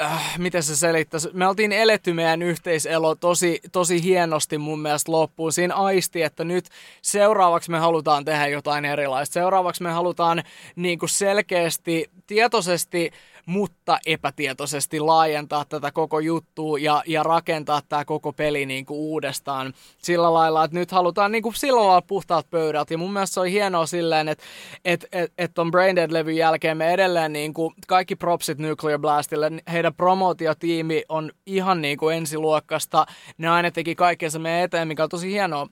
[0.00, 5.52] äh, miten se selittäisi, me oltiin eletty meidän yhteiselo tosi, tosi hienosti mun mielestä loppuun.
[5.52, 6.68] Siinä aisti, että nyt
[7.02, 9.34] seuraavaksi me halutaan tehdä jotain erilaista.
[9.34, 10.42] Seuraavaksi me halutaan
[10.76, 13.10] niin kuin selkeästi, tietoisesti
[13.48, 19.72] mutta epätietoisesti laajentaa tätä koko juttua ja, ja rakentaa tämä koko peli niin kuin uudestaan
[19.98, 22.90] sillä lailla, että nyt halutaan niin kuin sillä lailla puhtaat pöydät.
[22.90, 24.44] Ja mun mielestä se on hienoa silleen, että
[24.84, 29.94] et, et, et ton Braindead-levyn jälkeen me edelleen niin kuin kaikki propsit Nuclear Blastille, heidän
[29.94, 33.06] promotiotiimi on ihan niin kuin ensiluokkasta.
[33.38, 35.66] Ne aina teki kaikkensa meidän eteen, mikä on tosi hienoa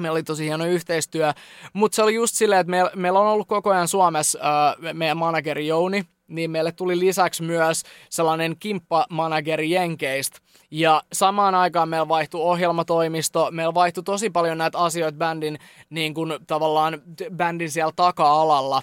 [0.00, 1.32] Meillä oli tosi hieno yhteistyö,
[1.72, 5.16] mutta se oli just silleen, että meillä, meillä on ollut koko ajan Suomessa äh, meidän
[5.16, 10.38] manageri Jouni, niin meille tuli lisäksi myös sellainen kimppamanageri Jenkeistä.
[10.70, 15.58] Ja samaan aikaan meillä vaihtui ohjelmatoimisto, meillä vaihtui tosi paljon näitä asioita bändin,
[15.90, 17.02] niin kuin tavallaan
[17.36, 18.82] bändin siellä taka-alalla.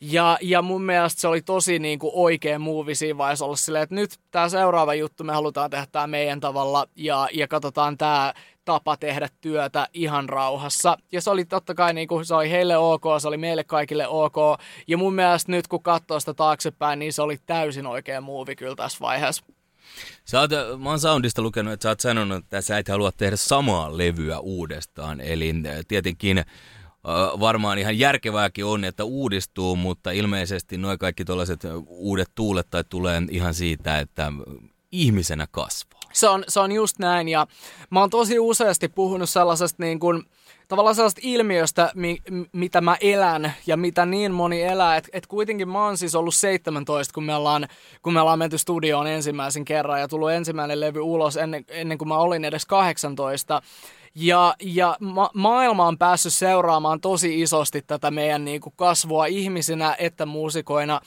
[0.00, 3.82] Ja, ja mun mielestä se oli tosi niin kuin oikea muuvi siinä vaiheessa olla silleen,
[3.82, 8.34] että nyt tämä seuraava juttu me halutaan tehdä tämä meidän tavalla ja, ja katsotaan tämä
[8.68, 10.96] tapa tehdä työtä ihan rauhassa.
[11.12, 14.08] Ja se oli totta kai, niin kuin, se oli heille ok, se oli meille kaikille
[14.08, 14.36] ok.
[14.86, 18.76] Ja mun mielestä nyt kun katsoo sitä taaksepäin, niin se oli täysin oikea muuvi kyllä
[18.76, 19.44] tässä vaiheessa.
[20.24, 23.36] Sä oot, mä oon Soundista lukenut, että sä oot sanonut, että sä et halua tehdä
[23.36, 25.20] samaa levyä uudestaan.
[25.20, 26.44] Eli äh, tietenkin äh,
[27.40, 33.22] varmaan ihan järkevääkin on, että uudistuu, mutta ilmeisesti noin kaikki tällaiset uudet tuulet tai tulee
[33.30, 34.32] ihan siitä, että
[34.92, 35.97] ihmisenä kasvaa.
[36.18, 37.46] Se on, se on just näin ja
[37.90, 40.24] mä oon tosi useasti puhunut sellaisesta niin kuin,
[40.68, 42.18] tavallaan sellaista ilmiöstä, mi,
[42.52, 44.96] mitä mä elän ja mitä niin moni elää.
[44.96, 47.68] Että et kuitenkin mä oon siis ollut 17, kun me ollaan,
[48.02, 52.08] kun me ollaan menty studioon ensimmäisen kerran ja tullut ensimmäinen levy ulos ennen, ennen kuin
[52.08, 53.62] mä olin edes 18.
[54.14, 59.96] Ja, ja ma- maailma on päässyt seuraamaan tosi isosti tätä meidän niin kuin kasvua ihmisinä
[59.98, 61.00] että muusikoina.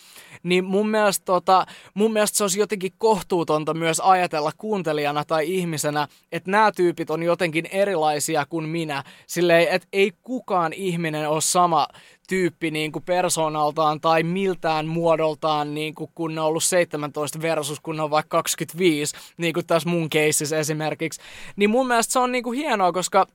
[0.43, 6.07] Niin mun mielestä, tota, mun mielestä se olisi jotenkin kohtuutonta myös ajatella kuuntelijana tai ihmisenä,
[6.31, 9.03] että nämä tyypit on jotenkin erilaisia kuin minä.
[9.27, 11.87] Silleen, että ei kukaan ihminen ole sama
[12.31, 17.99] tyyppi niin kuin persoonaltaan tai miltään muodoltaan, niin kuin kun on ollut 17 versus kun
[17.99, 21.21] on vaikka 25, niin kuin tässä mun keisissä esimerkiksi.
[21.55, 23.27] Niin mun mielestä se on niin kuin hienoa, koska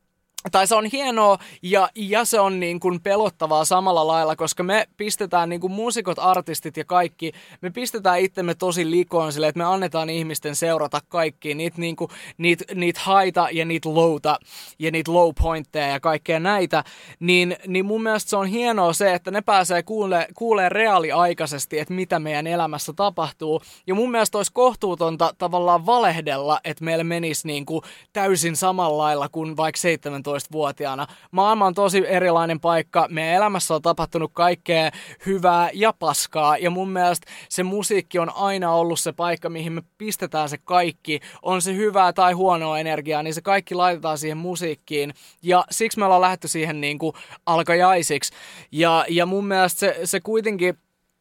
[0.52, 4.86] tai se on hienoa ja, ja se on niin kuin pelottavaa samalla lailla, koska me
[4.96, 9.64] pistetään niin kuin muusikot, artistit ja kaikki, me pistetään itsemme tosi likoon sille, että me
[9.64, 14.38] annetaan ihmisten seurata kaikki, niitä, niin kuin, niitä, niitä haita ja niitä lowta
[14.78, 16.84] ja niitä low pointteja ja kaikkea näitä,
[17.20, 21.94] niin, niin mun mielestä se on hienoa se, että ne pääsee kuulee, kuulee reaaliaikaisesti, että
[21.94, 23.62] mitä meidän elämässä tapahtuu.
[23.86, 27.82] Ja mun mielestä olisi kohtuutonta tavallaan valehdella, että meillä menisi niin kuin
[28.12, 31.06] täysin samalla lailla kuin vaikka 17 18-vuotiaana.
[31.30, 33.06] Maailma on tosi erilainen paikka.
[33.10, 34.90] Meidän elämässä on tapahtunut kaikkea
[35.26, 36.58] hyvää ja paskaa.
[36.58, 41.20] Ja mun mielestä se musiikki on aina ollut se paikka, mihin me pistetään se kaikki.
[41.42, 45.14] On se hyvää tai huonoa energiaa, niin se kaikki laitetaan siihen musiikkiin.
[45.42, 47.12] Ja siksi me ollaan lähdetty siihen niin kuin
[47.46, 48.32] alkajaisiksi.
[48.72, 50.78] Ja, ja mun mielestä se, se kuitenkin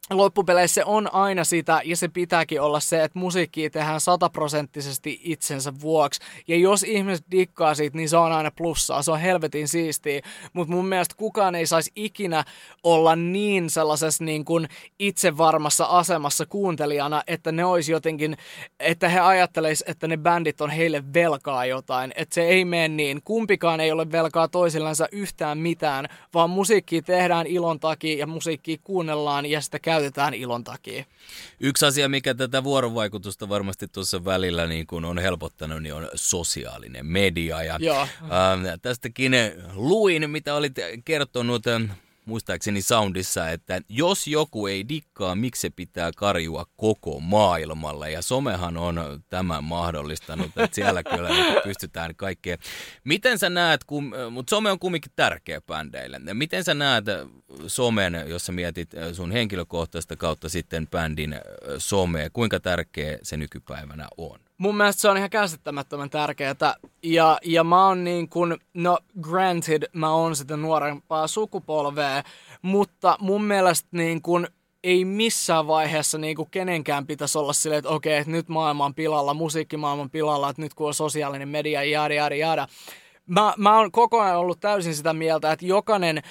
[0.09, 6.21] loppupeleissä on aina sitä, ja se pitääkin olla se, että musiikkia tehdään sataprosenttisesti itsensä vuoksi.
[6.47, 10.21] Ja jos ihmiset dikkaa siitä, niin se on aina plussaa, se on helvetin siistiä.
[10.53, 12.43] Mutta mun mielestä kukaan ei saisi ikinä
[12.83, 14.67] olla niin sellaisessa niin kuin
[14.99, 18.37] itsevarmassa asemassa kuuntelijana, että ne olisi jotenkin,
[18.79, 22.13] että he ajattelisi, että ne bändit on heille velkaa jotain.
[22.15, 23.21] Että se ei mene niin.
[23.23, 29.45] Kumpikaan ei ole velkaa toisillensa yhtään mitään, vaan musiikkia tehdään ilon takia ja musiikkia kuunnellaan
[29.45, 31.05] ja sitä käytetään ilon takia.
[31.59, 37.05] Yksi asia, mikä tätä vuorovaikutusta varmasti tuossa välillä niin kun on helpottanut, niin on sosiaalinen
[37.05, 37.63] media.
[37.63, 38.01] Ja, Joo.
[38.01, 39.31] äh, tästäkin
[39.73, 41.83] luin, mitä olit kertonut ähm,
[42.25, 48.11] muistaakseni Soundissa, että jos joku ei dikkaa, miksi se pitää karjua koko maailmalle.
[48.11, 52.57] Ja somehan on tämän mahdollistanut, että siellä kyllä niin pystytään kaikkea.
[53.03, 56.19] Miten sä näet, kun, mutta some on kumminkin tärkeä bändeille.
[56.33, 57.05] Miten sä näet
[57.67, 61.35] somen, jos sä mietit sun henkilökohtaista kautta sitten bändin
[61.77, 64.44] somea, kuinka tärkeä se nykypäivänä on?
[64.57, 66.55] Mun mielestä se on ihan käsittämättömän tärkeää.
[67.03, 72.23] Ja, ja mä oon niin kuin, no granted, mä oon sitä nuorempaa sukupolvea,
[72.61, 74.47] mutta mun mielestä niin kuin,
[74.83, 78.95] ei missään vaiheessa niin kuin kenenkään pitäisi olla silleen, että okei, että nyt maailma on
[78.95, 82.67] pilalla, musiikkimaailma on pilalla, että nyt kun on sosiaalinen media, jada, jada, jada.
[83.25, 86.21] Mä, mä oon koko ajan ollut täysin sitä mieltä, että jokainen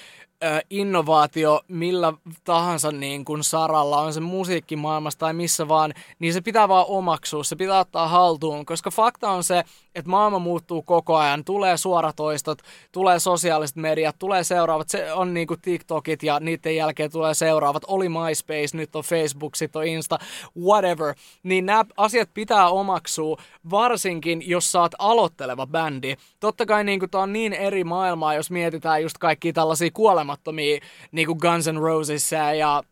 [0.69, 6.67] innovaatio millä tahansa niin kuin saralla, on se musiikkimaailmassa tai missä vaan, niin se pitää
[6.67, 9.63] vaan omaksua, se pitää ottaa haltuun, koska fakta on se,
[9.95, 15.47] että maailma muuttuu koko ajan, tulee suoratoistot, tulee sosiaaliset mediat, tulee seuraavat, se on niin
[15.47, 20.19] kuin TikTokit ja niiden jälkeen tulee seuraavat, oli MySpace, nyt on Facebook, sitten on Insta,
[20.59, 23.37] whatever, niin nämä asiat pitää omaksua,
[23.69, 26.15] varsinkin jos oot aloitteleva bändi.
[26.39, 29.91] Totta kai niin kuin tää on niin eri maailmaa, jos mietitään just kaikkia tällaisia
[30.25, 30.79] kuolemattomia
[31.11, 32.83] niin kuin Guns N' Roses ja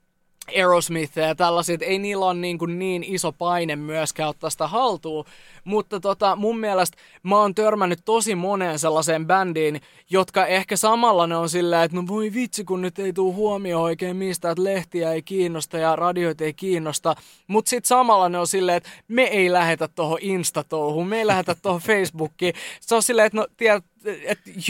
[0.48, 5.26] Aerosmith ja tällaiset, ei niillä ole niin, kuin niin iso paine myöskään ottaa sitä haltuun,
[5.64, 11.38] mutta tota, mun mielestä mä oon törmännyt tosi moneen sellaiseen bändiin, jotka ehkä samalla ne
[11.38, 15.14] on silleen, että no voi vitsi, kun nyt ei tuu huomioon oikein mistä, että lehtiä
[15.14, 17.16] ei kiinnosta ja radioita ei kiinnosta,
[17.48, 21.56] mutta sitten samalla ne on silleen, että me ei lähetä tuohon Insta-touhuun, me ei lähetä
[21.56, 22.54] tuohon Facebookiin.
[22.80, 23.86] Se on silleen, että no tiedät,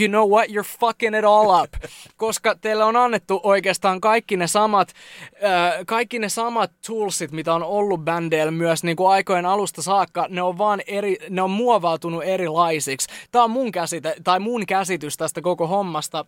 [0.00, 1.70] you know what, you're fucking it all up.
[2.16, 4.88] Koska teille on annettu oikeastaan kaikki ne samat,
[5.44, 10.26] äh, kaikki ne samat toolsit, mitä on ollut bändeillä myös niin kuin aikojen alusta saakka,
[10.28, 13.08] ne on vaan eri, ne on muovautunut erilaisiksi.
[13.30, 16.24] Tämä on mun käsite, tai mun käsitys tästä koko hommasta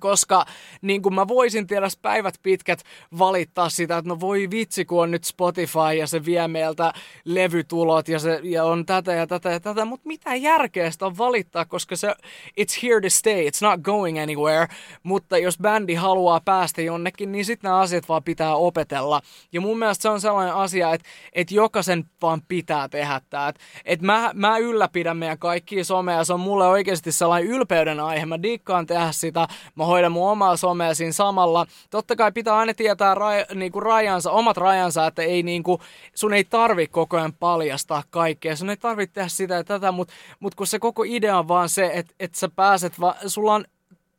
[0.00, 0.44] koska
[0.82, 2.82] niin kuin mä voisin tiedä päivät pitkät
[3.18, 6.92] valittaa sitä, että no voi vitsi, kun on nyt Spotify ja se vie meiltä
[7.24, 11.18] levytulot ja, se, ja on tätä ja tätä ja tätä, mutta mitä järkeä sitä on
[11.18, 12.14] valittaa, koska se
[12.60, 14.66] it's here to stay, it's not going anywhere,
[15.02, 19.20] mutta jos bändi haluaa päästä jonnekin, niin sitten nämä asiat vaan pitää opetella.
[19.52, 23.48] Ja mun mielestä se on sellainen asia, että, että jokaisen vaan pitää tehdä tämä.
[23.48, 28.26] Että, että mä, mä ylläpidän meidän kaikkia somea, se on mulle oikeasti sellainen ylpeyden aihe,
[28.26, 31.66] mä dikkaan tehdä sitä, mä hoidan mun omaa somea siinä samalla.
[31.90, 35.80] Totta kai pitää aina tietää raj, niinku rajansa, omat rajansa, että ei niinku,
[36.14, 38.56] sun ei tarvi koko ajan paljastaa kaikkea.
[38.56, 41.68] Sun ei tarvitse tehdä sitä ja tätä, mutta mut kun se koko idea on vaan
[41.68, 43.64] se, että et sä pääset, va, sulla on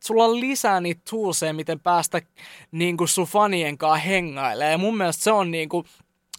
[0.04, 2.22] sulla on lisää niitä toolseja, miten päästä
[2.72, 4.72] niin kuin sun fanien kanssa hengailemaan.
[4.72, 5.86] Ja mun mielestä se on niin kuin,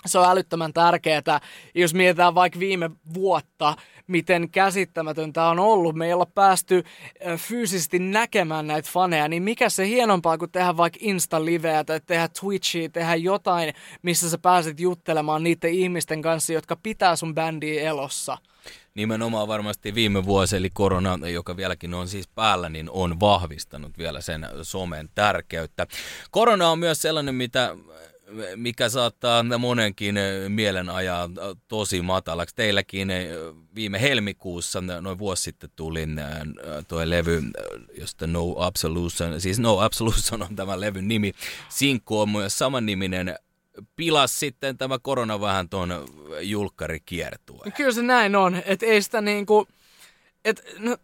[0.06, 1.40] se on älyttömän tärkeää,
[1.74, 5.96] jos mietitään vaikka viime vuotta, miten käsittämätöntä on ollut.
[5.96, 6.84] Me ei olla päästy
[7.36, 12.88] fyysisesti näkemään näitä faneja, niin mikä se hienompaa kuin tehdä vaikka Insta-liveä tai tehdä Twitchia,
[12.88, 18.38] tehdä jotain, missä sä pääset juttelemaan niiden ihmisten kanssa, jotka pitää sun bändiä elossa.
[18.94, 24.20] Nimenomaan varmasti viime vuosi, eli korona, joka vieläkin on siis päällä, niin on vahvistanut vielä
[24.20, 25.86] sen somen tärkeyttä.
[26.30, 27.76] Korona on myös sellainen, mitä
[28.56, 32.54] mikä saattaa monenkin eh, mielen ajaa eh, tosi matalaksi.
[32.54, 33.28] Teilläkin eh,
[33.74, 36.06] viime helmikuussa, noin vuosi sitten tuli
[36.88, 37.42] tuo levy,
[37.98, 41.32] josta No Absolution, siis No Absolution on tämä levyn nimi.
[41.68, 43.34] Sinkku on myös samanniminen
[43.96, 46.08] pilas sitten tämä korona vähän tuon
[46.40, 47.72] julkkarikiertueen.
[47.72, 49.68] Kyllä se näin on, että ei sitä niinku,
[50.44, 50.96] et, no,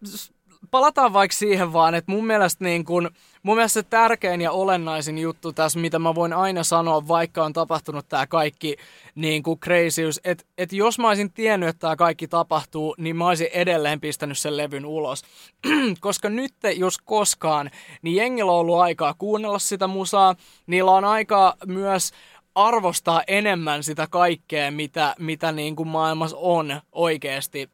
[0.71, 3.11] palataan vaikka siihen vaan, että mun mielestä, niin kun,
[3.43, 7.53] mun mielestä se tärkein ja olennaisin juttu tässä, mitä mä voin aina sanoa, vaikka on
[7.53, 8.77] tapahtunut tämä kaikki
[9.15, 13.29] niin kuin crazyys, että et jos mä olisin tiennyt, että tämä kaikki tapahtuu, niin mä
[13.29, 15.23] olisin edelleen pistänyt sen levyn ulos.
[16.01, 17.71] Koska nyt, jos koskaan,
[18.03, 20.35] niin jengillä on ollut aikaa kuunnella sitä musaa,
[20.67, 22.13] niillä on aikaa myös
[22.55, 27.71] arvostaa enemmän sitä kaikkea, mitä, mitä niin kuin maailmassa on oikeasti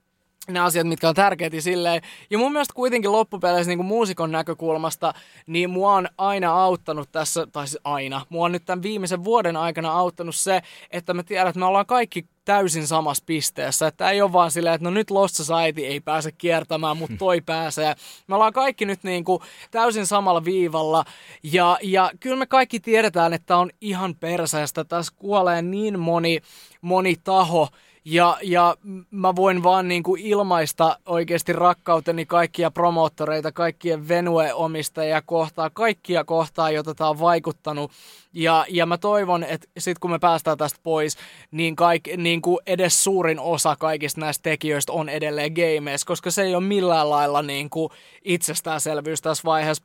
[0.51, 2.03] ne asiat, mitkä on tärkeitä silleen.
[2.31, 5.15] Ja mun mielestä kuitenkin loppupeleissä niin kuin muusikon näkökulmasta,
[5.47, 9.57] niin mua on aina auttanut tässä, tai siis aina, mua on nyt tämän viimeisen vuoden
[9.57, 13.87] aikana auttanut se, että mä tiedän, että me ollaan kaikki täysin samassa pisteessä.
[13.87, 17.41] Että ei ole vaan silleen, että no nyt Lost Society ei pääse kiertämään, mutta toi
[17.41, 17.95] pääsee.
[18.27, 21.05] Me ollaan kaikki nyt niin kuin täysin samalla viivalla.
[21.43, 24.85] Ja, ja kyllä me kaikki tiedetään, että on ihan perseestä.
[24.85, 26.41] Tässä kuolee niin moni,
[26.81, 27.69] moni taho,
[28.09, 28.77] ja, ja
[29.11, 36.71] mä voin vaan niin kuin ilmaista oikeasti rakkauteni kaikkia promoottoreita, kaikkien venue-omistajia kohtaa, kaikkia kohtaa,
[36.71, 37.93] joita tämä on vaikuttanut.
[38.33, 41.17] Ja, ja mä toivon, että sitten kun me päästään tästä pois,
[41.51, 46.43] niin, kaik, niin kuin edes suurin osa kaikista näistä tekijöistä on edelleen gameissa, koska se
[46.43, 47.91] ei ole millään lailla niin kuin
[48.25, 49.85] itsestäänselvyys tässä vaiheessa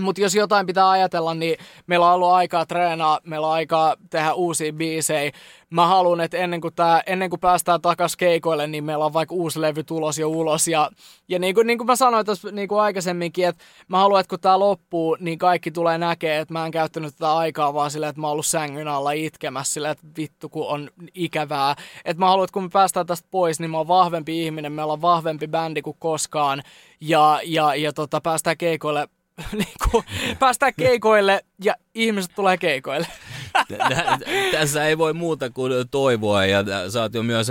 [0.00, 1.56] mutta jos jotain pitää ajatella, niin
[1.86, 5.32] meillä on ollut aikaa treenaa, meillä on aikaa tehdä uusia biisejä.
[5.70, 9.34] Mä haluan, että ennen kuin, tää, ennen kuin päästään takas keikoille, niin meillä on vaikka
[9.34, 10.68] uusi levy tulos jo ulos.
[10.68, 10.90] Ja,
[11.28, 14.30] ja niin, kuin, niin kuin mä sanoin tuossa niin kuin aikaisemminkin, että mä haluan, että
[14.30, 18.10] kun tämä loppuu, niin kaikki tulee näkee, että mä en käyttänyt tätä aikaa vaan silleen,
[18.10, 21.76] että mä oon ollut sängyn alla itkemässä silleen, että vittu kun on ikävää.
[22.04, 24.92] Että mä haluan, että kun me päästään tästä pois, niin mä oon vahvempi ihminen, meillä
[24.92, 26.62] on vahvempi bändi kuin koskaan.
[27.00, 29.08] Ja, ja, ja tota, päästään keikoille
[29.52, 30.04] niin kuin,
[30.38, 33.06] päästään keikoille ja ihmiset tulee keikoille.
[34.52, 37.48] Tässä ei voi muuta kuin toivoa ja sä oot jo myös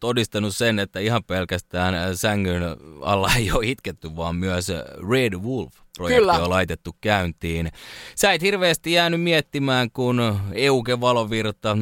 [0.00, 2.62] todistanut sen, että ihan pelkästään sängyn
[3.00, 4.68] alla ei ole itketty, vaan myös
[5.10, 6.32] Red Wolf projekti Kyllä.
[6.32, 7.70] on laitettu käyntiin.
[8.16, 11.76] Sä et hirveästi jäänyt miettimään, kun Euke Valovirta,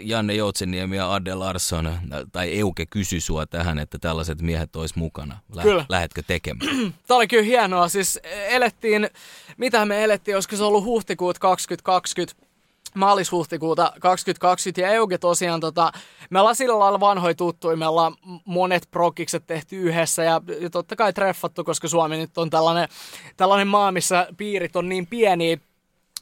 [0.00, 1.98] Janne Joutseniemi ja Adde Larsson,
[2.32, 5.38] tai Euke kysyi sua tähän, että tällaiset miehet ois mukana.
[5.54, 5.84] Lä- kyllä.
[5.88, 6.70] Lähetkö tekemään?
[7.06, 7.88] Tämä oli kyllä hienoa.
[7.88, 9.10] Siis elettiin,
[9.56, 12.47] mitä me elettiin, olisiko se ollut huhtikuut 2020,
[12.94, 15.92] maalis-huhtikuuta 2020 ja Euge tosiaan, tota,
[16.30, 20.96] me ollaan sillä lailla vanhoja tuttuja, me ollaan monet prokikset tehty yhdessä ja, ja totta
[20.96, 22.88] kai treffattu, koska Suomi nyt on tällainen,
[23.36, 25.56] tällainen maa, missä piirit on niin pieniä,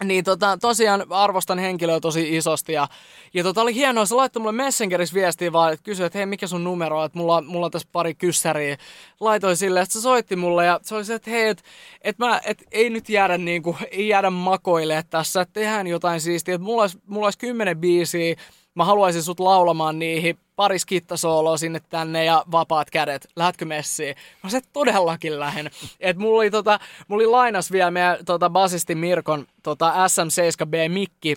[0.05, 2.89] niin tota, tosiaan arvostan henkilöä tosi isosti ja,
[3.35, 6.47] ja tota, oli hienoa, se laittoi mulle Messengerissä viestiä vaan, että kysyi, että hei mikä
[6.47, 8.77] sun numero että mulla, mulla on tässä pari kyssäriä.
[9.21, 11.63] Laitoin sille, että se soitti mulle ja se oli se, että hei, että
[12.03, 16.55] et mä, et ei nyt jäädä niinku, ei jäädä makoille tässä, että tehdään jotain siistiä,
[16.55, 18.37] että mulla olisi, mulla olisi kymmenen biisiä,
[18.75, 23.29] mä haluaisin sut laulamaan niihin, pari skittasooloa sinne tänne ja vapaat kädet.
[23.37, 24.17] Lähdetkö messiin?
[24.43, 25.71] Mä se todellakin lähden.
[26.01, 31.37] Et mulla oli, tota, mulla oli lainas vielä meidän tota, basisti Mirkon tota, SM7B mikki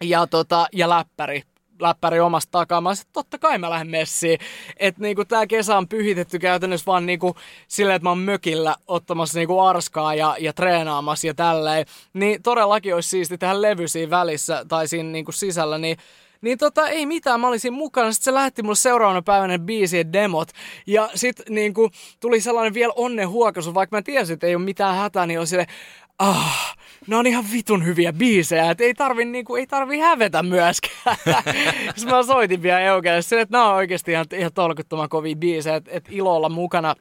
[0.00, 1.42] ja, tota, ja läppäri
[1.80, 2.80] läppäri omasta takaa.
[2.80, 4.38] Mä sanoin, totta kai mä lähden messiin.
[4.76, 7.36] Että niinku tää kesä on pyhitetty käytännössä vaan niinku
[7.68, 11.86] silleen, että mä oon mökillä ottamassa niinku arskaa ja, ja treenaamassa ja tälleen.
[12.12, 15.96] Niin todellakin olisi siisti tehdä levy siinä välissä tai siinä niinku sisällä, niin
[16.46, 18.12] niin tota, ei mitään, mä olisin mukana.
[18.12, 20.48] Sitten se lähetti mulle seuraavana päivänä biisien demot.
[20.86, 24.96] Ja sitten niinku, tuli sellainen vielä onnen huokasu, vaikka mä tiesin, että ei ole mitään
[24.96, 25.66] hätää, niin on sille,
[26.18, 31.16] ah, ne on ihan vitun hyviä biisejä, että ei tarvi, niinku, ei tarvi hävetä myöskään.
[31.96, 35.76] Sitten mä soitin vielä Eukelle sille, että nämä on oikeasti ihan, ihan tolkuttoman kovia biisejä,
[35.76, 36.94] että et ilo olla mukana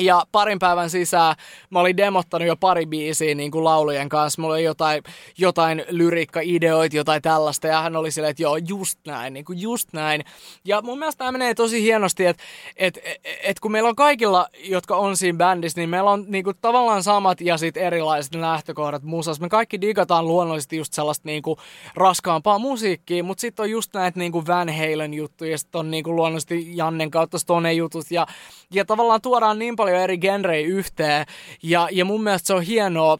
[0.00, 1.36] Ja parin päivän sisään
[1.70, 4.42] mä olin demottanut jo pari biisiä niin kuin laulujen kanssa.
[4.42, 5.02] Mulla oli jotain,
[5.38, 7.66] jotain lyriikka-ideoita, jotain tällaista.
[7.66, 10.24] Ja hän oli silleen, että joo, just näin, niin kuin just näin.
[10.64, 12.42] Ja mun mielestä tämä menee tosi hienosti, että
[12.76, 16.44] et, et, et kun meillä on kaikilla, jotka on siinä bändissä, niin meillä on niin
[16.44, 19.42] kuin tavallaan samat ja sitten erilaiset lähtökohdat musassa.
[19.42, 21.58] Me kaikki digataan luonnollisesti just sellaista niin kuin
[21.94, 25.90] raskaampaa musiikkia, mutta sitten on just näitä niin kuin Van Halen juttuja, ja sitten on
[25.90, 28.10] niin kuin luonnollisesti Jannen kautta Stone jutut.
[28.10, 28.26] Ja,
[28.72, 31.26] ja tavallaan tuodaan niin paljon paljon eri genrejä yhteen.
[31.62, 33.18] Ja, ja mun mielestä se on hienoa,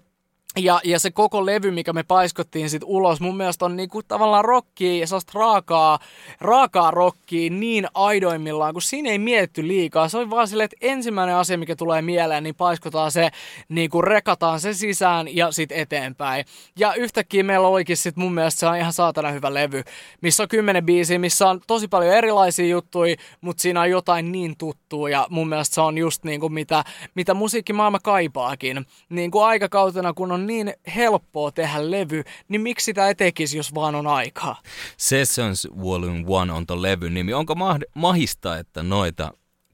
[0.56, 4.44] ja, ja se koko levy, mikä me paiskottiin sit ulos, mun mielestä on niinku tavallaan
[4.44, 5.98] rockia ja sellaista raakaa,
[6.40, 10.08] raakaa rockia niin aidoimmillaan, kun siinä ei mietitty liikaa.
[10.08, 13.30] Se on vaan silleen, että ensimmäinen asia, mikä tulee mieleen, niin paiskotaan se,
[13.68, 16.44] niinku rekataan se sisään ja sitten eteenpäin.
[16.78, 19.82] Ja yhtäkkiä meillä olikin sit mun mielestä se on ihan saatana hyvä levy,
[20.20, 24.56] missä on kymmenen biisiä, missä on tosi paljon erilaisia juttuja, mutta siinä on jotain niin
[24.58, 26.84] tuttua ja mun mielestä se on just niinku mitä,
[27.14, 28.86] mitä musiikkimaailma kaipaakin.
[29.08, 33.94] Niinku aikakautena, kun on niin helppoa tehdä levy, niin miksi sitä ei tekisi, jos vaan
[33.94, 34.62] on aikaa?
[34.96, 37.32] Sessions Volume 1 on ton levyn nimi.
[37.32, 37.54] Onko
[37.94, 39.32] mahista, että noita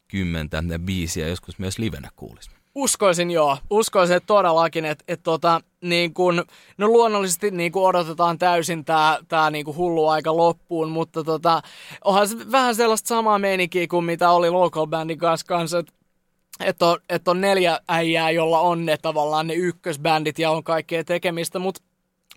[0.08, 2.50] kymmentä biisiä joskus myös livenä kuulisi?
[2.74, 6.44] Uskoisin joo, uskoisin että todellakin, että et tota, niin kun,
[6.78, 11.62] no luonnollisesti niin kun odotetaan täysin tämä tää niin hullu aika loppuun, mutta tota,
[12.04, 15.92] onhan se vähän sellaista samaa meininkiä kuin mitä oli Local Bandin kanssa, kanssa että
[16.60, 21.04] että on, että on neljä äijää, jolla on ne tavallaan ne ykkösbändit ja on kaikkea
[21.04, 21.82] tekemistä, mutta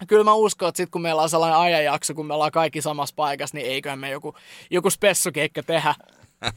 [0.08, 3.16] kyllä mä uskon, että sitten kun meillä on sellainen ajanjakso, kun me ollaan kaikki samassa
[3.16, 4.36] paikassa, niin eiköhän me joku,
[4.72, 5.96] joku spessukeikka tehdä.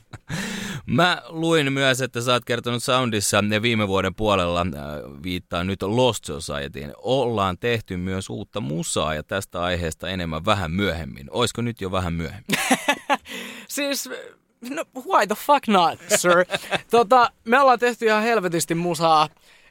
[0.86, 5.82] Mä luin myös, että sä oot kertonut Soundissa ne viime vuoden puolella, äh, viittaa nyt
[5.82, 11.26] Lost Societyin, ollaan tehty myös uutta musaa ja tästä aiheesta enemmän vähän myöhemmin.
[11.30, 12.58] Oisko nyt jo vähän myöhemmin?
[13.68, 14.10] siis
[14.70, 16.44] no, why the fuck not, sir?
[16.90, 19.28] tota, me ollaan tehty ihan helvetisti musaa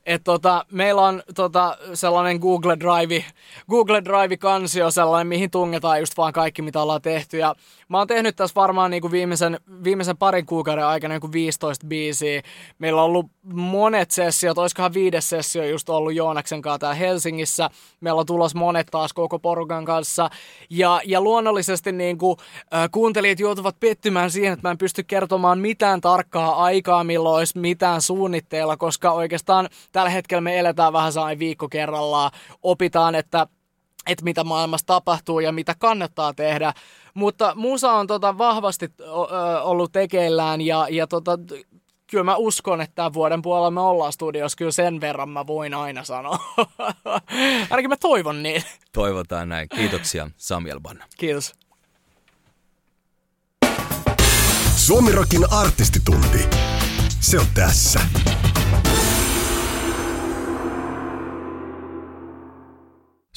[0.08, 3.26] että tota, meillä on tota, sellainen Google Drive,
[3.70, 7.38] Google Drive-kansio sellainen, mihin tungetaan just vaan kaikki, mitä ollaan tehty.
[7.38, 7.56] Ja
[7.90, 11.88] mä oon tehnyt tässä varmaan niin kuin viimeisen, viimeisen parin kuukauden aikana niin kuin 15
[11.88, 12.42] biisiä.
[12.80, 17.70] Meillä on ollut monet sessiot, olisikohan viides sessio just ollut Joonaksen kanssa täällä Helsingissä.
[18.02, 20.30] Meillä on tulos monet taas koko porukan kanssa.
[20.70, 22.38] Ja, ja luonnollisesti niin kuin,
[22.74, 27.60] äh, kuuntelijat joutuvat pettymään siihen, että mä en pysty kertomaan mitään tarkkaa aikaa, milloin olisi
[27.60, 32.32] mitään suunnitteilla, koska oikeastaan tällä hetkellä me eletään vähän sain viikko kerrallaan,
[32.64, 33.48] opitaan, että
[34.08, 36.74] että mitä maailmassa tapahtuu ja mitä kannattaa tehdä.
[37.18, 38.90] Mutta musa on tota vahvasti
[39.62, 41.40] ollut tekeillään ja, ja tota,
[42.08, 44.56] kyllä mä uskon, että tämän vuoden puolella me ollaan studiossa.
[44.56, 46.40] Kyllä sen verran mä voin aina sanoa.
[47.70, 48.64] Ainakin mä toivon niin.
[48.92, 49.70] Toivotaan näin.
[49.70, 51.06] Kiitoksia Samuel Banna.
[51.18, 51.54] Kiitos.
[54.76, 56.50] Suomirokin artistitunti.
[57.20, 58.00] Se on tässä.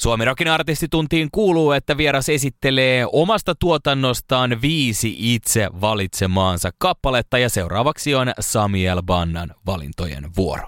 [0.01, 8.31] Suomirokin artistituntiin kuuluu, että vieras esittelee omasta tuotannostaan viisi itse valitsemaansa kappaletta ja seuraavaksi on
[8.39, 10.67] Samuel Bannan valintojen vuoro.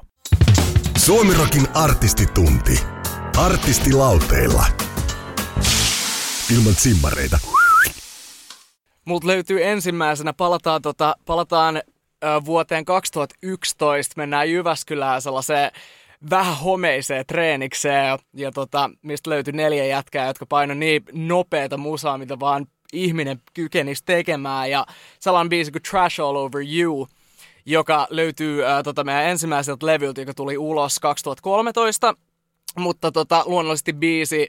[0.98, 2.80] Suomirokin artistitunti.
[3.38, 4.66] Artistilauteilla.
[6.56, 7.40] Ilman simmareita.
[9.06, 11.82] Mut löytyy ensimmäisenä, palataan, tota, palataan ö,
[12.46, 15.72] vuoteen 2011, mennään Jyväskylään sellaiseen
[16.30, 22.18] vähän homeiseen treenikseen ja, ja tota, mistä löytyi neljä jätkää, jotka painoi niin nopeata musaa,
[22.18, 24.86] mitä vaan ihminen kykenisi tekemään ja
[25.20, 27.08] sellainen biisi kuin Trash All Over You,
[27.66, 32.16] joka löytyy ää, tota, meidän ensimmäiseltä levyltä, joka tuli ulos 2013,
[32.80, 34.48] mutta tota, luonnollisesti biisi,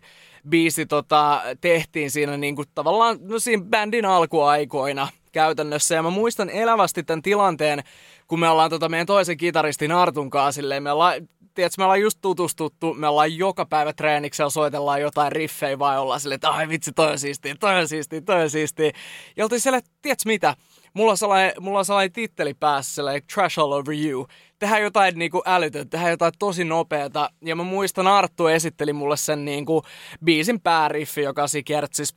[0.48, 5.94] biisi tota, tehtiin siinä niin kuin, tavallaan no, siinä bändin alkuaikoina käytännössä.
[5.94, 7.82] Ja mä muistan elävästi tämän tilanteen,
[8.28, 12.00] kun me ollaan tota meidän toisen kitaristin Artun kanssa silleen, me ollaan tiedätkö, me ollaan
[12.00, 16.68] just tutustuttu, me ollaan joka päivä treeniksellä, soitellaan jotain riffejä vai ollaan silleen, että ai
[16.68, 18.92] vitsi, toi on siistiä, toi on siistiä, toi on siistiä.
[19.36, 20.56] Ja oltiin silleen, että tiedätkö mitä,
[20.94, 24.26] mulla on sellainen, mulla on sellainen titteli päässä, sellainen trash all over you.
[24.58, 27.30] Tehdään jotain niin kuin älytöntä, tehdään jotain tosi nopeata.
[27.44, 29.82] Ja mä muistan, Arttu esitteli mulle sen niin kuin
[30.24, 32.16] biisin pääriffi, joka kertsis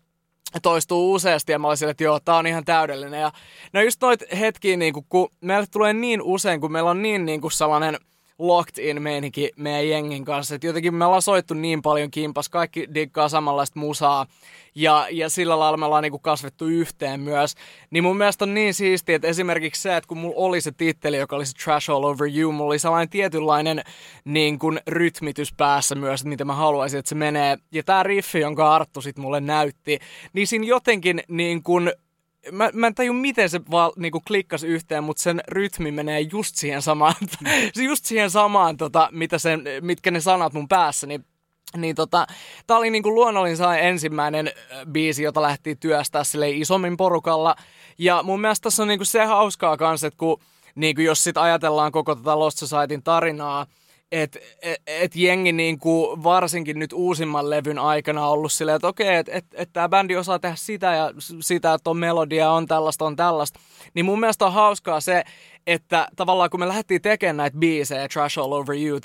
[0.61, 3.21] toistuu useasti ja mä olisin, että joo, tää on ihan täydellinen.
[3.21, 3.31] Ja
[3.73, 7.25] no just noit hetkiä, niin kuin, kun meille tulee niin usein, kun meillä on niin,
[7.25, 7.97] niin kuin sellainen–
[8.39, 10.55] locked in meininki meidän jengin kanssa.
[10.55, 14.25] Et jotenkin me ollaan soittu niin paljon kimpas, kaikki diggaa samanlaista musaa
[14.75, 17.55] ja, ja sillä lailla me ollaan niinku kasvettu yhteen myös.
[17.89, 21.17] Niin mun mielestä on niin siistiä, että esimerkiksi se, että kun mulla oli se titteli,
[21.17, 23.81] joka oli se Trash All Over You, mulla oli sellainen tietynlainen
[24.25, 27.57] niin kuin rytmitys päässä myös, että mitä mä haluaisin, että se menee.
[27.71, 29.99] Ja tää riffi, jonka Arttu sit mulle näytti,
[30.33, 31.91] niin siinä jotenkin niin kuin
[32.51, 36.55] mä, mä en taju miten se vaan niinku klikkasi yhteen, mutta sen rytmi menee just
[36.55, 37.15] siihen samaan,
[37.87, 41.25] just siihen samaan, tota, mitä sen, mitkä ne sanat mun päässä, niin
[41.77, 42.27] niin tota,
[42.67, 44.51] tää oli niinku luonnollinen ensimmäinen
[44.91, 47.55] biisi, jota lähti työstää sille isommin porukalla.
[47.97, 50.39] Ja mun mielestä tässä on niinku se hauskaa kanssa, että kun
[50.75, 53.65] niinku jos sit ajatellaan koko tätä Lost Societyn tarinaa,
[54.11, 59.15] että et, et jengi niin kuin varsinkin nyt uusimman levyn aikana ollut silleen, että okei,
[59.15, 63.05] että et, et tämä bändi osaa tehdä sitä ja sitä, että on melodia, on tällaista,
[63.05, 63.59] on tällaista.
[63.93, 65.23] Niin mun mielestä on hauskaa se,
[65.67, 68.99] että tavallaan kun me lähdettiin tekemään näitä biisejä, Trash All Over You,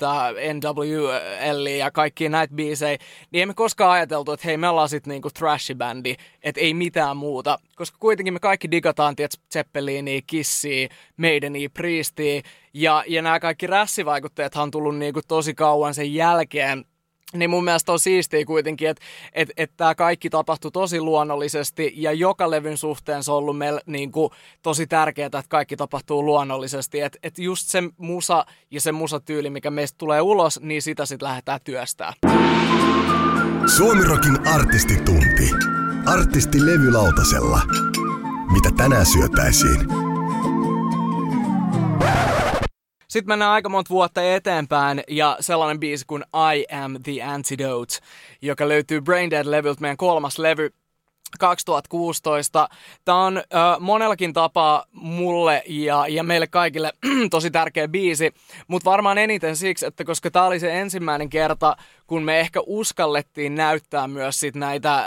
[0.53, 2.97] NWL ja kaikki näitä biisejä,
[3.31, 7.59] niin emme koskaan ajateltu, että hei me ollaan sitten niinku trash-bändi, että ei mitään muuta.
[7.75, 10.87] Koska kuitenkin me kaikki digataan, tiedät, Zeppelinia, Kissiä,
[11.17, 12.41] Maidenia, Priestia,
[12.73, 16.85] ja, ja nämä kaikki rässivaikutteethan on tullut niinku tosi kauan sen jälkeen,
[17.33, 19.03] niin mun mielestä on siistiä kuitenkin, että
[19.33, 23.81] et, et tämä kaikki tapahtui tosi luonnollisesti ja joka levyn suhteen se on ollut meille
[23.85, 24.29] niin kuin,
[24.61, 27.01] tosi tärkeää, että kaikki tapahtuu luonnollisesti.
[27.01, 31.27] Että et just se musa ja se musatyyli, mikä meistä tulee ulos, niin sitä sitten
[31.27, 32.13] lähdetään työstää.
[33.77, 35.49] Suomirokin artistitunti.
[36.05, 37.61] Artisti levylautasella.
[38.51, 40.02] Mitä tänään syötäisiin?
[43.13, 46.23] Sitten mennään aika monta vuotta eteenpäin ja sellainen biisi kuin
[46.55, 47.95] I Am The Antidote,
[48.41, 50.69] joka löytyy Braindead-levyltä, meidän kolmas levy
[51.39, 52.69] 2016.
[53.05, 53.43] Tämä on äh,
[53.79, 56.91] monellakin tapaa mulle ja, ja meille kaikille
[57.31, 58.33] tosi tärkeä biisi,
[58.67, 61.75] mutta varmaan eniten siksi, että koska tämä oli se ensimmäinen kerta,
[62.07, 65.05] kun me ehkä uskallettiin näyttää myös sit näitä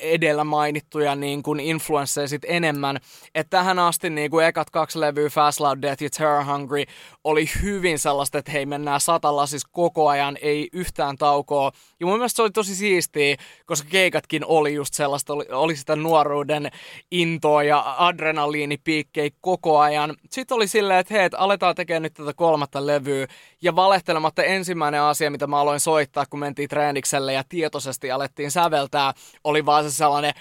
[0.00, 2.96] edellä mainittuja niin kuin influensseja sit enemmän.
[3.34, 6.84] Että tähän asti niin kuin ekat kaksi levyä, Fast Loud Death ja Terror Hungry,
[7.24, 11.72] oli hyvin sellaista, että hei mennään satalla siis koko ajan, ei yhtään taukoa.
[12.00, 13.36] Ja mun mielestä se oli tosi siistiä,
[13.66, 16.70] koska keikatkin oli just sellaista, oli, oli sitä nuoruuden
[17.10, 20.16] intoa ja adrenaliinipiikkejä koko ajan.
[20.30, 23.26] Sitten oli silleen, että hei, että aletaan tekemään nyt tätä kolmatta levyä.
[23.62, 29.14] Ja valehtelematta ensimmäinen asia, mitä mä aloin soittaa, kun mentiin treenikselle ja tietoisesti alettiin säveltää,
[29.44, 30.34] oli vaan se sellainen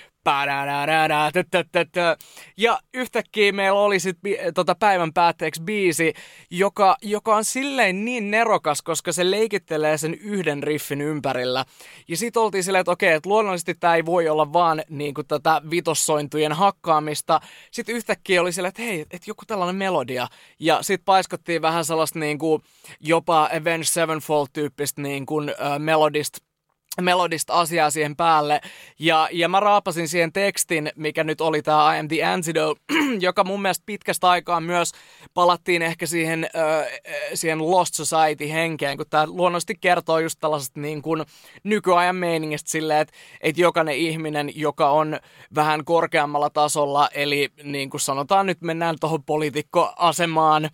[2.57, 6.13] ja yhtäkkiä meillä oli sitten tota päivän päätteeksi biisi,
[6.51, 11.65] joka, joka on silleen niin nerokas, koska se leikittelee sen yhden riffin ympärillä.
[12.07, 15.27] Ja sitten oltiin silleen, että okei, että luonnollisesti tämä ei voi olla vaan niin kuin
[15.27, 17.39] tätä vitossointujen hakkaamista.
[17.71, 20.27] Sitten yhtäkkiä oli silleen, että hei, että joku tällainen melodia.
[20.59, 22.61] Ja sitten paiskottiin vähän sellaista niin kuin
[22.99, 26.52] jopa Avenged Sevenfold-tyyppistä niin kuin, äh, melodista
[27.01, 28.61] melodista asiaa siihen päälle.
[28.99, 32.81] Ja, ja mä raapasin siihen tekstin, mikä nyt oli tämä I am the antidote,
[33.19, 34.91] joka mun mielestä pitkästä aikaa myös
[35.33, 36.87] palattiin ehkä siihen, äh,
[37.33, 41.25] siihen Lost Society-henkeen, kun tämä luonnollisesti kertoo just tällaisesta niin kuin
[41.63, 45.19] nykyajan meiningistä silleen, että, että jokainen ihminen, joka on
[45.55, 50.69] vähän korkeammalla tasolla, eli niin kuin sanotaan nyt mennään tuohon poliitikkoasemaan,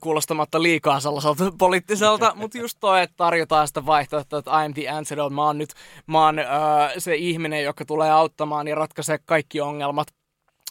[0.00, 4.88] kuulostamatta liikaa sellaiselta poliittiselta, mutta just toi, että tarjotaan sitä vaihtoehtoa, että I am the
[4.88, 5.74] antidote, mä oon nyt
[6.06, 6.46] mä oon, öö,
[6.98, 10.08] se ihminen, joka tulee auttamaan ja ratkaisee kaikki ongelmat.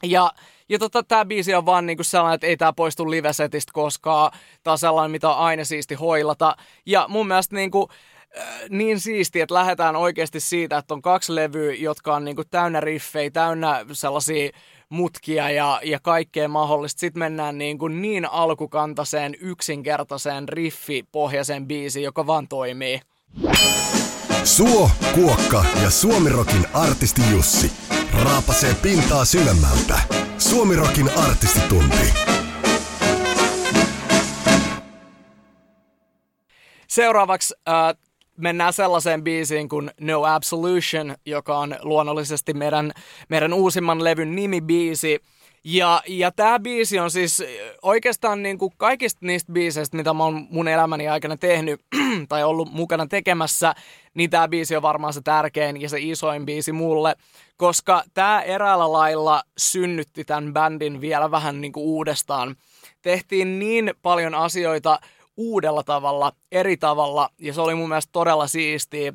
[0.04, 0.32] Ja,
[0.70, 4.32] ja tota, tämä biisi on vaan niinku sellainen, että ei tämä poistu livesetistä koskaan.
[4.64, 6.56] Tämä on sellainen, mitä on aina siisti hoilata.
[6.86, 7.90] Ja mun mielestä niinku,
[8.70, 13.32] niin siisti, että lähdetään oikeasti siitä, että on kaksi levyä, jotka on niinku täynnä riffejä,
[13.32, 14.50] täynnä sellaisia
[14.90, 17.00] mutkia ja, ja kaikkea mahdollista.
[17.00, 23.02] Sitten mennään niin, kuin niin alkukantaiseen, yksinkertaiseen riffipohjaiseen biisiin, joka vaan toimii.
[24.44, 27.72] Suo, Kuokka ja Suomirokin artisti Jussi
[28.24, 30.00] raapasee pintaa syvemmältä.
[30.38, 32.14] Suomirokin artistitunti.
[36.88, 38.09] Seuraavaksi äh,
[38.40, 42.92] mennään sellaiseen biisiin kuin No Absolution, joka on luonnollisesti meidän,
[43.30, 45.20] meidän uusimman levyn nimibiisi.
[45.64, 47.44] Ja, ja tämä biisi on siis
[47.82, 51.82] oikeastaan niin kuin kaikista niistä biiseistä, mitä mä oon mun elämäni aikana tehnyt
[52.30, 53.76] tai ollut mukana tekemässä,
[54.14, 57.16] niin tämä biisi on varmaan se tärkein ja se isoin biisi mulle,
[57.58, 62.56] koska tämä eräällä lailla synnytti tämän bändin vielä vähän niin kuin uudestaan.
[63.02, 65.00] Tehtiin niin paljon asioita
[65.40, 69.14] uudella tavalla, eri tavalla, ja se oli mun mielestä todella siistiä.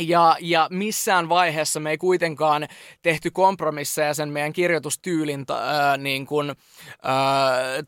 [0.00, 2.68] Ja, ja missään vaiheessa me ei kuitenkaan
[3.02, 6.56] tehty kompromisseja sen meidän kirjoitustyylin äh, niin kuin, äh,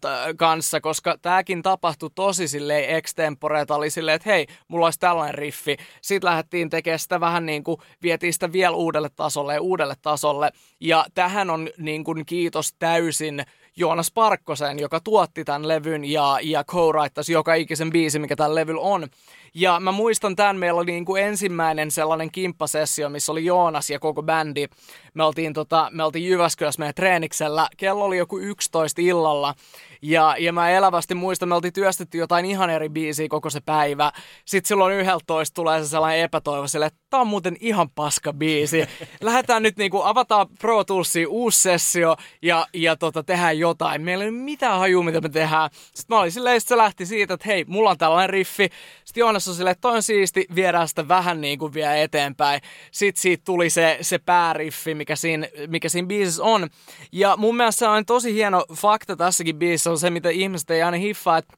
[0.00, 5.34] t- kanssa, koska tämäkin tapahtui tosi silleen extempore, oli silleen, että hei, mulla olisi tällainen
[5.34, 5.76] riffi.
[6.00, 10.50] Sitten lähdettiin tekemään sitä vähän niin kuin, vietiin sitä vielä uudelle tasolle ja uudelle tasolle.
[10.80, 13.44] Ja tähän on niin kuin, kiitos täysin
[13.76, 18.80] Joonas Parkkosen, joka tuotti tämän levyn ja, ja co-writasi joka ikisen biisi, mikä tällä levyllä
[18.80, 19.08] on.
[19.56, 23.98] Ja mä muistan tämän, meillä oli niin kuin ensimmäinen sellainen kimppasessio, missä oli Joonas ja
[23.98, 24.66] koko bändi.
[25.14, 27.68] Me oltiin, tota, me oltiin Jyväskylässä meidän treeniksellä.
[27.76, 29.54] Kello oli joku 11 illalla.
[30.02, 34.12] Ja, ja mä elävästi muistan, me oltiin työstetty jotain ihan eri biisiä koko se päivä.
[34.44, 38.86] Sitten silloin 11 tulee se sellainen epätoivo sille, että tää on muuten ihan paska biisi.
[39.20, 44.02] Lähdetään nyt niinku, avataan Pro Toolsiin uusi sessio ja, ja tota, tehdään jotain.
[44.02, 45.70] Meillä ei ole mitään hajua, mitä me tehdään.
[45.72, 48.68] Sitten mä olin silleen, se lähti siitä, että hei, mulla on tällainen riffi.
[49.04, 52.60] Sitten Joonas silleen, että toi on siisti, viedään sitä vähän niin kuin vielä eteenpäin.
[52.90, 56.68] Sitten siitä tuli se, se pääriffi, mikä siinä, mikä siinä biisissä on.
[57.12, 60.96] Ja mun mielestä on tosi hieno fakta tässäkin biisissä on se, mitä ihmiset ei aina
[60.96, 61.54] hiffaa, että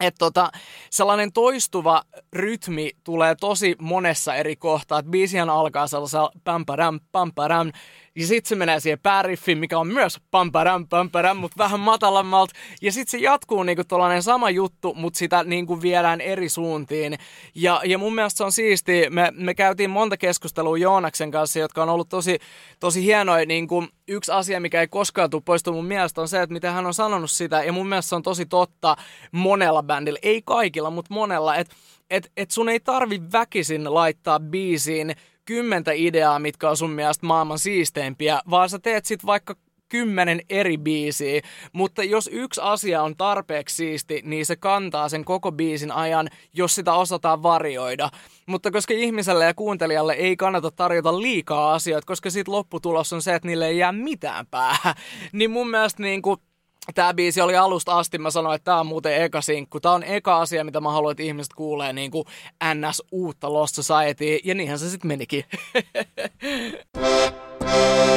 [0.00, 0.50] että tota,
[0.90, 4.98] sellainen toistuva rytmi tulee tosi monessa eri kohtaa.
[4.98, 7.72] Että biisihän alkaa sellaisella pamparam, pamparam,
[8.18, 12.54] ja sitten se menee siihen pääriffiin, mikä on myös pamparam, pamparam, mutta vähän matalammalta.
[12.82, 17.18] Ja sitten se jatkuu niinku tuollainen sama juttu, mutta sitä niinku viedään eri suuntiin.
[17.54, 19.10] Ja, ja mun mielestä se on siisti.
[19.10, 22.38] Me, me käytiin monta keskustelua Joonaksen kanssa, jotka on ollut tosi,
[22.80, 23.46] tosi hienoja.
[23.46, 26.86] Niinku, yksi asia, mikä ei koskaan tule poistua mun mielestä, on se, että miten hän
[26.86, 27.64] on sanonut sitä.
[27.64, 28.96] Ja mun mielestä se on tosi totta
[29.32, 30.18] monella bändillä.
[30.22, 31.56] Ei kaikilla, mutta monella.
[31.56, 31.74] Että
[32.10, 35.14] et, et sun ei tarvi väkisin laittaa biisiin
[35.48, 39.54] kymmentä ideaa, mitkä on sun mielestä maailman siisteimpiä, vaan sä teet sit vaikka
[39.88, 41.40] kymmenen eri biisiä,
[41.72, 46.74] mutta jos yksi asia on tarpeeksi siisti, niin se kantaa sen koko biisin ajan, jos
[46.74, 48.10] sitä osataan varioida.
[48.46, 53.34] Mutta koska ihmiselle ja kuuntelijalle ei kannata tarjota liikaa asioita, koska sitten lopputulos on se,
[53.34, 54.94] että niille ei jää mitään päähän,
[55.32, 56.40] niin mun mielestä niin kuin
[56.94, 59.80] Tämä biisi oli alusta asti, mä sanoin, että tämä on muuten eka sinkku.
[59.80, 62.24] Tämä on eka asia, mitä mä haluan, että ihmiset kuulee niin kuin
[62.74, 65.44] NS uutta Lost Society, ja niinhän se sitten menikin.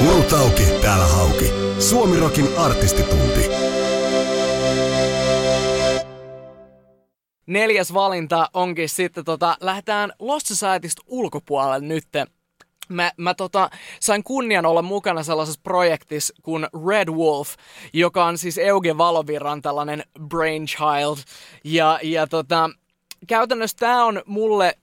[0.09, 1.51] Urut auki, täällä hauki.
[1.79, 3.49] Suomirokin artistitunti.
[7.45, 12.25] Neljäs valinta onkin sitten, tota, lähdetään Lost Societysta ulkopuolelle nytte
[12.91, 13.69] mä, mä tota,
[13.99, 17.55] sain kunnian olla mukana sellaisessa projektissa kuin Red Wolf,
[17.93, 21.17] joka on siis Euge Valovirran tällainen brainchild.
[21.63, 22.69] Ja, ja tota,
[23.27, 24.77] käytännössä tämä on mulle,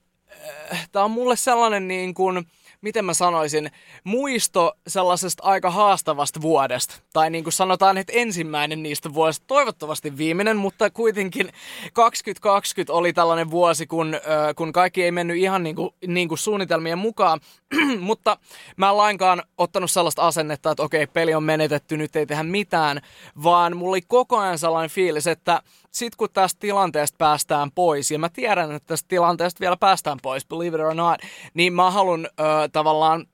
[0.72, 2.46] äh, tää on mulle sellainen niin kuin,
[2.80, 3.70] miten mä sanoisin,
[4.04, 6.94] muisto sellaisesta aika haastavasta vuodesta.
[7.12, 11.52] Tai niin kuin sanotaan, että ensimmäinen niistä vuosista, toivottavasti viimeinen, mutta kuitenkin
[11.92, 14.16] 2020 oli tällainen vuosi, kun,
[14.56, 17.40] kun kaikki ei mennyt ihan niin kuin, niin kuin suunnitelmien mukaan.
[18.00, 18.38] mutta
[18.76, 23.00] mä en lainkaan ottanut sellaista asennetta, että okei, peli on menetetty, nyt ei tehdä mitään,
[23.42, 28.18] vaan mulla oli koko ajan sellainen fiilis, että sit kun tästä tilanteesta päästään pois, ja
[28.18, 31.20] mä tiedän, että tästä tilanteesta vielä päästään pois, believe it or not,
[31.54, 32.28] niin mä haluan
[32.72, 33.26] tavallaan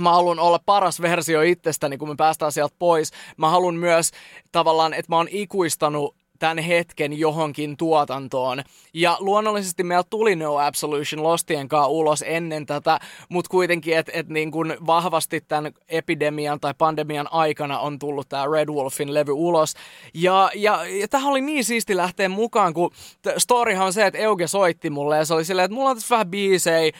[0.00, 3.10] Mä haluan olla paras versio itsestäni, kun me päästään sieltä pois.
[3.36, 4.10] Mä haluan myös
[4.52, 8.62] tavallaan, että mä oon ikuistanut tämän hetken johonkin tuotantoon.
[8.94, 14.28] Ja luonnollisesti meillä tuli No Absolution Lostien kanssa ulos ennen tätä, mutta kuitenkin, että et
[14.28, 19.74] niin kuin vahvasti tämän epidemian tai pandemian aikana on tullut tämä Red Wolfin levy ulos.
[20.14, 22.90] Ja, ja, ja tähän oli niin siisti lähteä mukaan, kun
[23.38, 26.14] storyhan on se, että Euge soitti mulle ja se oli silleen, että mulla on tässä
[26.14, 26.92] vähän biisejä,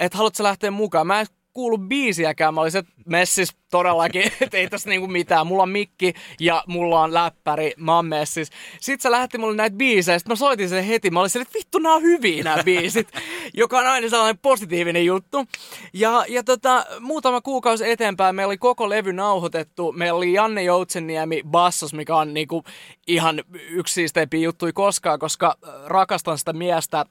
[0.00, 1.06] että haluatko lähteä mukaan?
[1.06, 2.54] Mä en kuulu biisiäkään.
[2.54, 5.46] Mä olisin, että messis todellakin, että ei tässä niinku mitään.
[5.46, 8.50] Mulla on mikki ja mulla on läppäri, mä oon messis.
[8.80, 11.10] Sitten se lähti mulle näitä biisejä, sitten mä soitin sen heti.
[11.10, 13.08] Mä olisin, että vittu, nämä on hyviä nämä biisit,
[13.54, 15.46] joka on aina sellainen positiivinen juttu.
[15.92, 19.92] Ja, ja tota, muutama kuukausi eteenpäin meillä oli koko levy nauhoitettu.
[19.92, 22.64] Meillä oli Janne Joutseniemi bassos, mikä on niinku
[23.06, 27.06] ihan yksi siisteimpiä juttuja koskaan, koska rakastan sitä miestä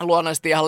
[0.00, 0.64] luonnollisesti ihan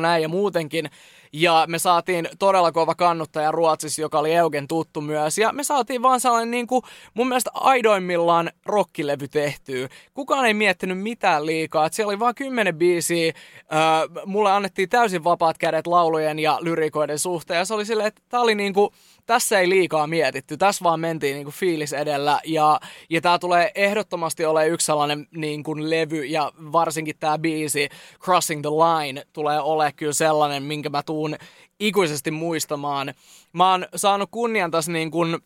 [0.00, 0.90] näin ja muutenkin.
[1.32, 5.38] Ja me saatiin todella kova kannuttaja Ruotsissa, joka oli Eugen tuttu myös.
[5.38, 6.82] Ja me saatiin vaan sellainen niin kuin,
[7.14, 9.88] mun mielestä aidoimmillaan rokkilevy tehtyä.
[10.14, 11.86] Kukaan ei miettinyt mitään liikaa.
[11.86, 13.32] Et siellä oli vain kymmenen biisiä.
[13.72, 17.58] Öö, mulle annettiin täysin vapaat kädet laulujen ja lyrikoiden suhteen.
[17.58, 18.90] Ja se oli silleen, että tää oli niin kuin,
[19.28, 23.72] tässä ei liikaa mietitty, tässä vaan mentiin niin kuin fiilis edellä ja, ja tämä tulee
[23.74, 27.88] ehdottomasti ole yksi sellainen niin kuin levy ja varsinkin tämä biisi
[28.24, 31.36] Crossing the Line tulee ole kyllä sellainen, minkä mä tuun
[31.80, 33.14] ikuisesti muistamaan.
[33.52, 35.38] Mä oon saanut kunnian tässä niin kuin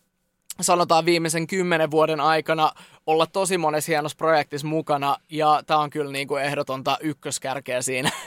[0.61, 2.73] sanotaan viimeisen kymmenen vuoden aikana
[3.07, 8.11] olla tosi monessa hienossa projektissa mukana ja tää on kyllä niin kuin ehdotonta ykköskärkeä siinä.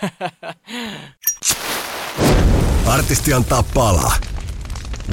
[2.88, 4.35] Artisti antaa palaa.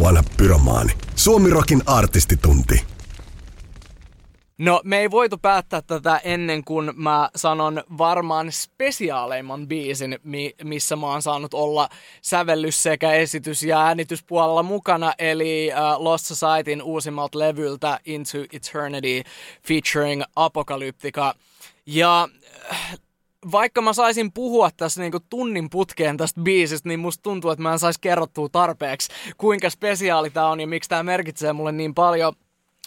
[0.00, 0.92] Vanha pyromaani.
[1.16, 2.82] Suomirokin artistitunti.
[4.58, 10.96] No, me ei voitu päättää tätä ennen kuin mä sanon varmaan spesiaaleimman biisin, mi- missä
[10.96, 11.88] mä oon saanut olla
[12.22, 19.22] sävellys sekä esitys- ja äänityspuolella mukana, eli uh, Lost Societyn uusimmalta levyltä Into Eternity
[19.68, 21.34] featuring Apocalyptica.
[21.86, 22.28] Ja
[22.72, 22.98] äh,
[23.52, 27.72] vaikka mä saisin puhua tässä niinku tunnin putkeen tästä biisistä, niin musta tuntuu, että mä
[27.72, 32.32] en saisi kerrottua tarpeeksi, kuinka spesiaali tää on ja miksi tää merkitsee mulle niin paljon.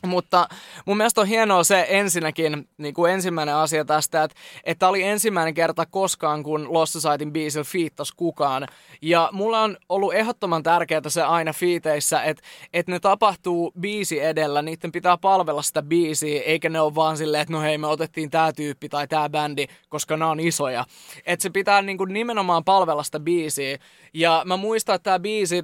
[0.05, 0.47] Mutta
[0.85, 5.53] mun mielestä on hienoa se ensinnäkin, niin kuin ensimmäinen asia tästä, että, että oli ensimmäinen
[5.53, 8.67] kerta koskaan, kun Lost Societyn biisillä fiittas kukaan.
[9.01, 12.43] Ja mulla on ollut ehdottoman tärkeää se aina fiiteissä, että,
[12.73, 17.41] että ne tapahtuu biisi edellä, niiden pitää palvella sitä biisiä, eikä ne ole vaan silleen,
[17.41, 20.85] että no hei me otettiin tää tyyppi tai tää bändi, koska nämä on isoja.
[21.25, 23.77] Että se pitää niin kuin nimenomaan palvella sitä biisiä.
[24.13, 25.63] Ja mä muistan, että tämä biisi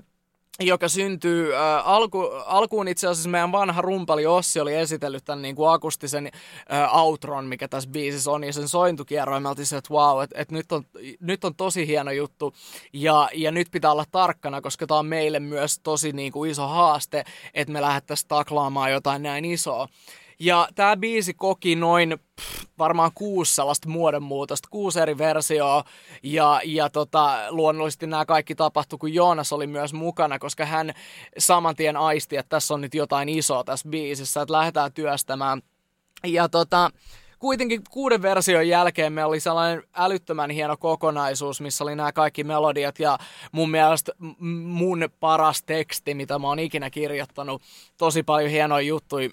[0.61, 5.55] joka syntyy äh, alku, alkuun itse asiassa meidän vanha rumpali Ossi oli esitellyt tämän niin
[5.55, 6.31] kuin akustisen
[6.73, 10.51] äh, outron, mikä tässä biisissä on, ja sen sointukierroin me oltiin että wow, että et
[10.51, 10.83] nyt, on,
[11.19, 12.53] nyt on tosi hieno juttu,
[12.93, 16.67] ja, ja nyt pitää olla tarkkana, koska tämä on meille myös tosi niin kuin iso
[16.67, 19.87] haaste, että me lähdettäisiin taklaamaan jotain näin isoa.
[20.43, 25.83] Ja tämä biisi koki noin pff, varmaan kuusi sellaista muodonmuutosta, kuusi eri versioa.
[26.23, 30.93] Ja, ja tota, luonnollisesti nämä kaikki tapahtui, kun Joonas oli myös mukana, koska hän
[31.37, 35.61] saman tien aisti, että tässä on nyt jotain isoa tässä biisissä, että lähdetään työstämään.
[36.23, 36.89] Ja tota,
[37.41, 42.99] kuitenkin kuuden version jälkeen me oli sellainen älyttömän hieno kokonaisuus, missä oli nämä kaikki melodiat
[42.99, 43.17] ja
[43.51, 44.11] mun mielestä
[44.63, 47.61] mun paras teksti, mitä mä oon ikinä kirjoittanut.
[47.97, 49.29] Tosi paljon hienoja juttuja,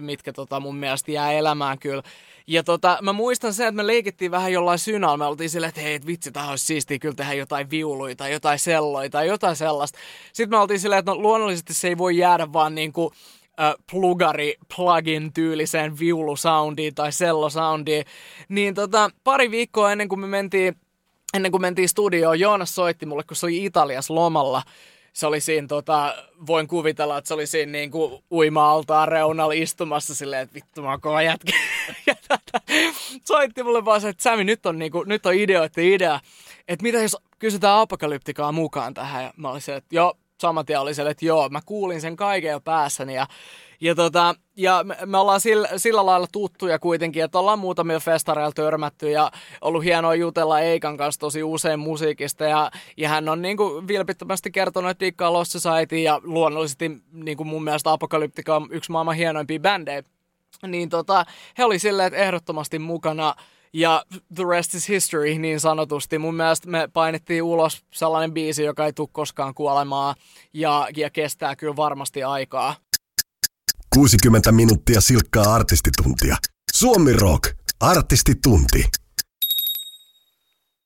[0.00, 2.02] mitkä tota mun mielestä jää elämään kyllä.
[2.46, 5.16] Ja tota, mä muistan sen, että me leikittiin vähän jollain synalla.
[5.16, 8.32] Me oltiin silleen, että hei, et vitsi, tähän olisi siistiä kyllä tehdä jotain viuluja tai
[8.32, 9.98] jotain selloja tai jotain sellaista.
[10.32, 13.12] Sitten me oltiin silleen, että no, luonnollisesti se ei voi jäädä vaan niinku
[13.90, 18.04] plugari plugin tyyliseen viulusoundiin tai sellosoundiin.
[18.48, 20.76] Niin tota, pari viikkoa ennen kuin me mentiin,
[21.34, 24.62] ennen kuin mentiin studioon, Joonas soitti mulle, kun se oli Italiassa lomalla.
[25.12, 26.14] Se oli siinä, tota,
[26.46, 30.98] voin kuvitella, että se oli siinä niin kuin uima-altaan reunalla istumassa silleen, että vittu mä
[31.04, 31.52] oon jätkä.
[32.28, 32.64] tota,
[33.24, 36.20] soitti mulle vaan se, että Sami, nyt on, niin kuin, nyt on ideoiden idea.
[36.68, 39.24] Että mitä jos kysytään apokalyptikaa mukaan tähän?
[39.24, 42.50] Ja mä olin se, että joo, saman tien oli että joo, mä kuulin sen kaiken
[42.50, 43.26] jo päässäni ja,
[43.80, 49.10] ja, tota, ja me, ollaan sillä, sillä lailla tuttuja kuitenkin, että ollaan muutamilla festareilla törmätty
[49.10, 49.30] ja
[49.60, 54.50] ollut hienoa jutella Eikan kanssa tosi usein musiikista ja, ja hän on niin kuin vilpittömästi
[54.50, 59.16] kertonut, että dikkaa Lost Society ja luonnollisesti niin kuin mun mielestä Apocalyptica on yksi maailman
[59.16, 60.02] hienoimpia bändejä.
[60.66, 61.24] Niin tota,
[61.58, 63.34] he oli silleen, että ehdottomasti mukana
[63.72, 64.04] ja
[64.34, 66.18] the rest is history niin sanotusti.
[66.18, 70.14] Mun mielestä me painettiin ulos sellainen biisi, joka ei tule koskaan kuolemaan
[70.52, 72.76] ja, ja kestää kyllä varmasti aikaa.
[73.94, 76.36] 60 minuuttia silkkaa artistituntia.
[76.74, 77.54] Suomi Rock.
[77.80, 78.84] Artistitunti.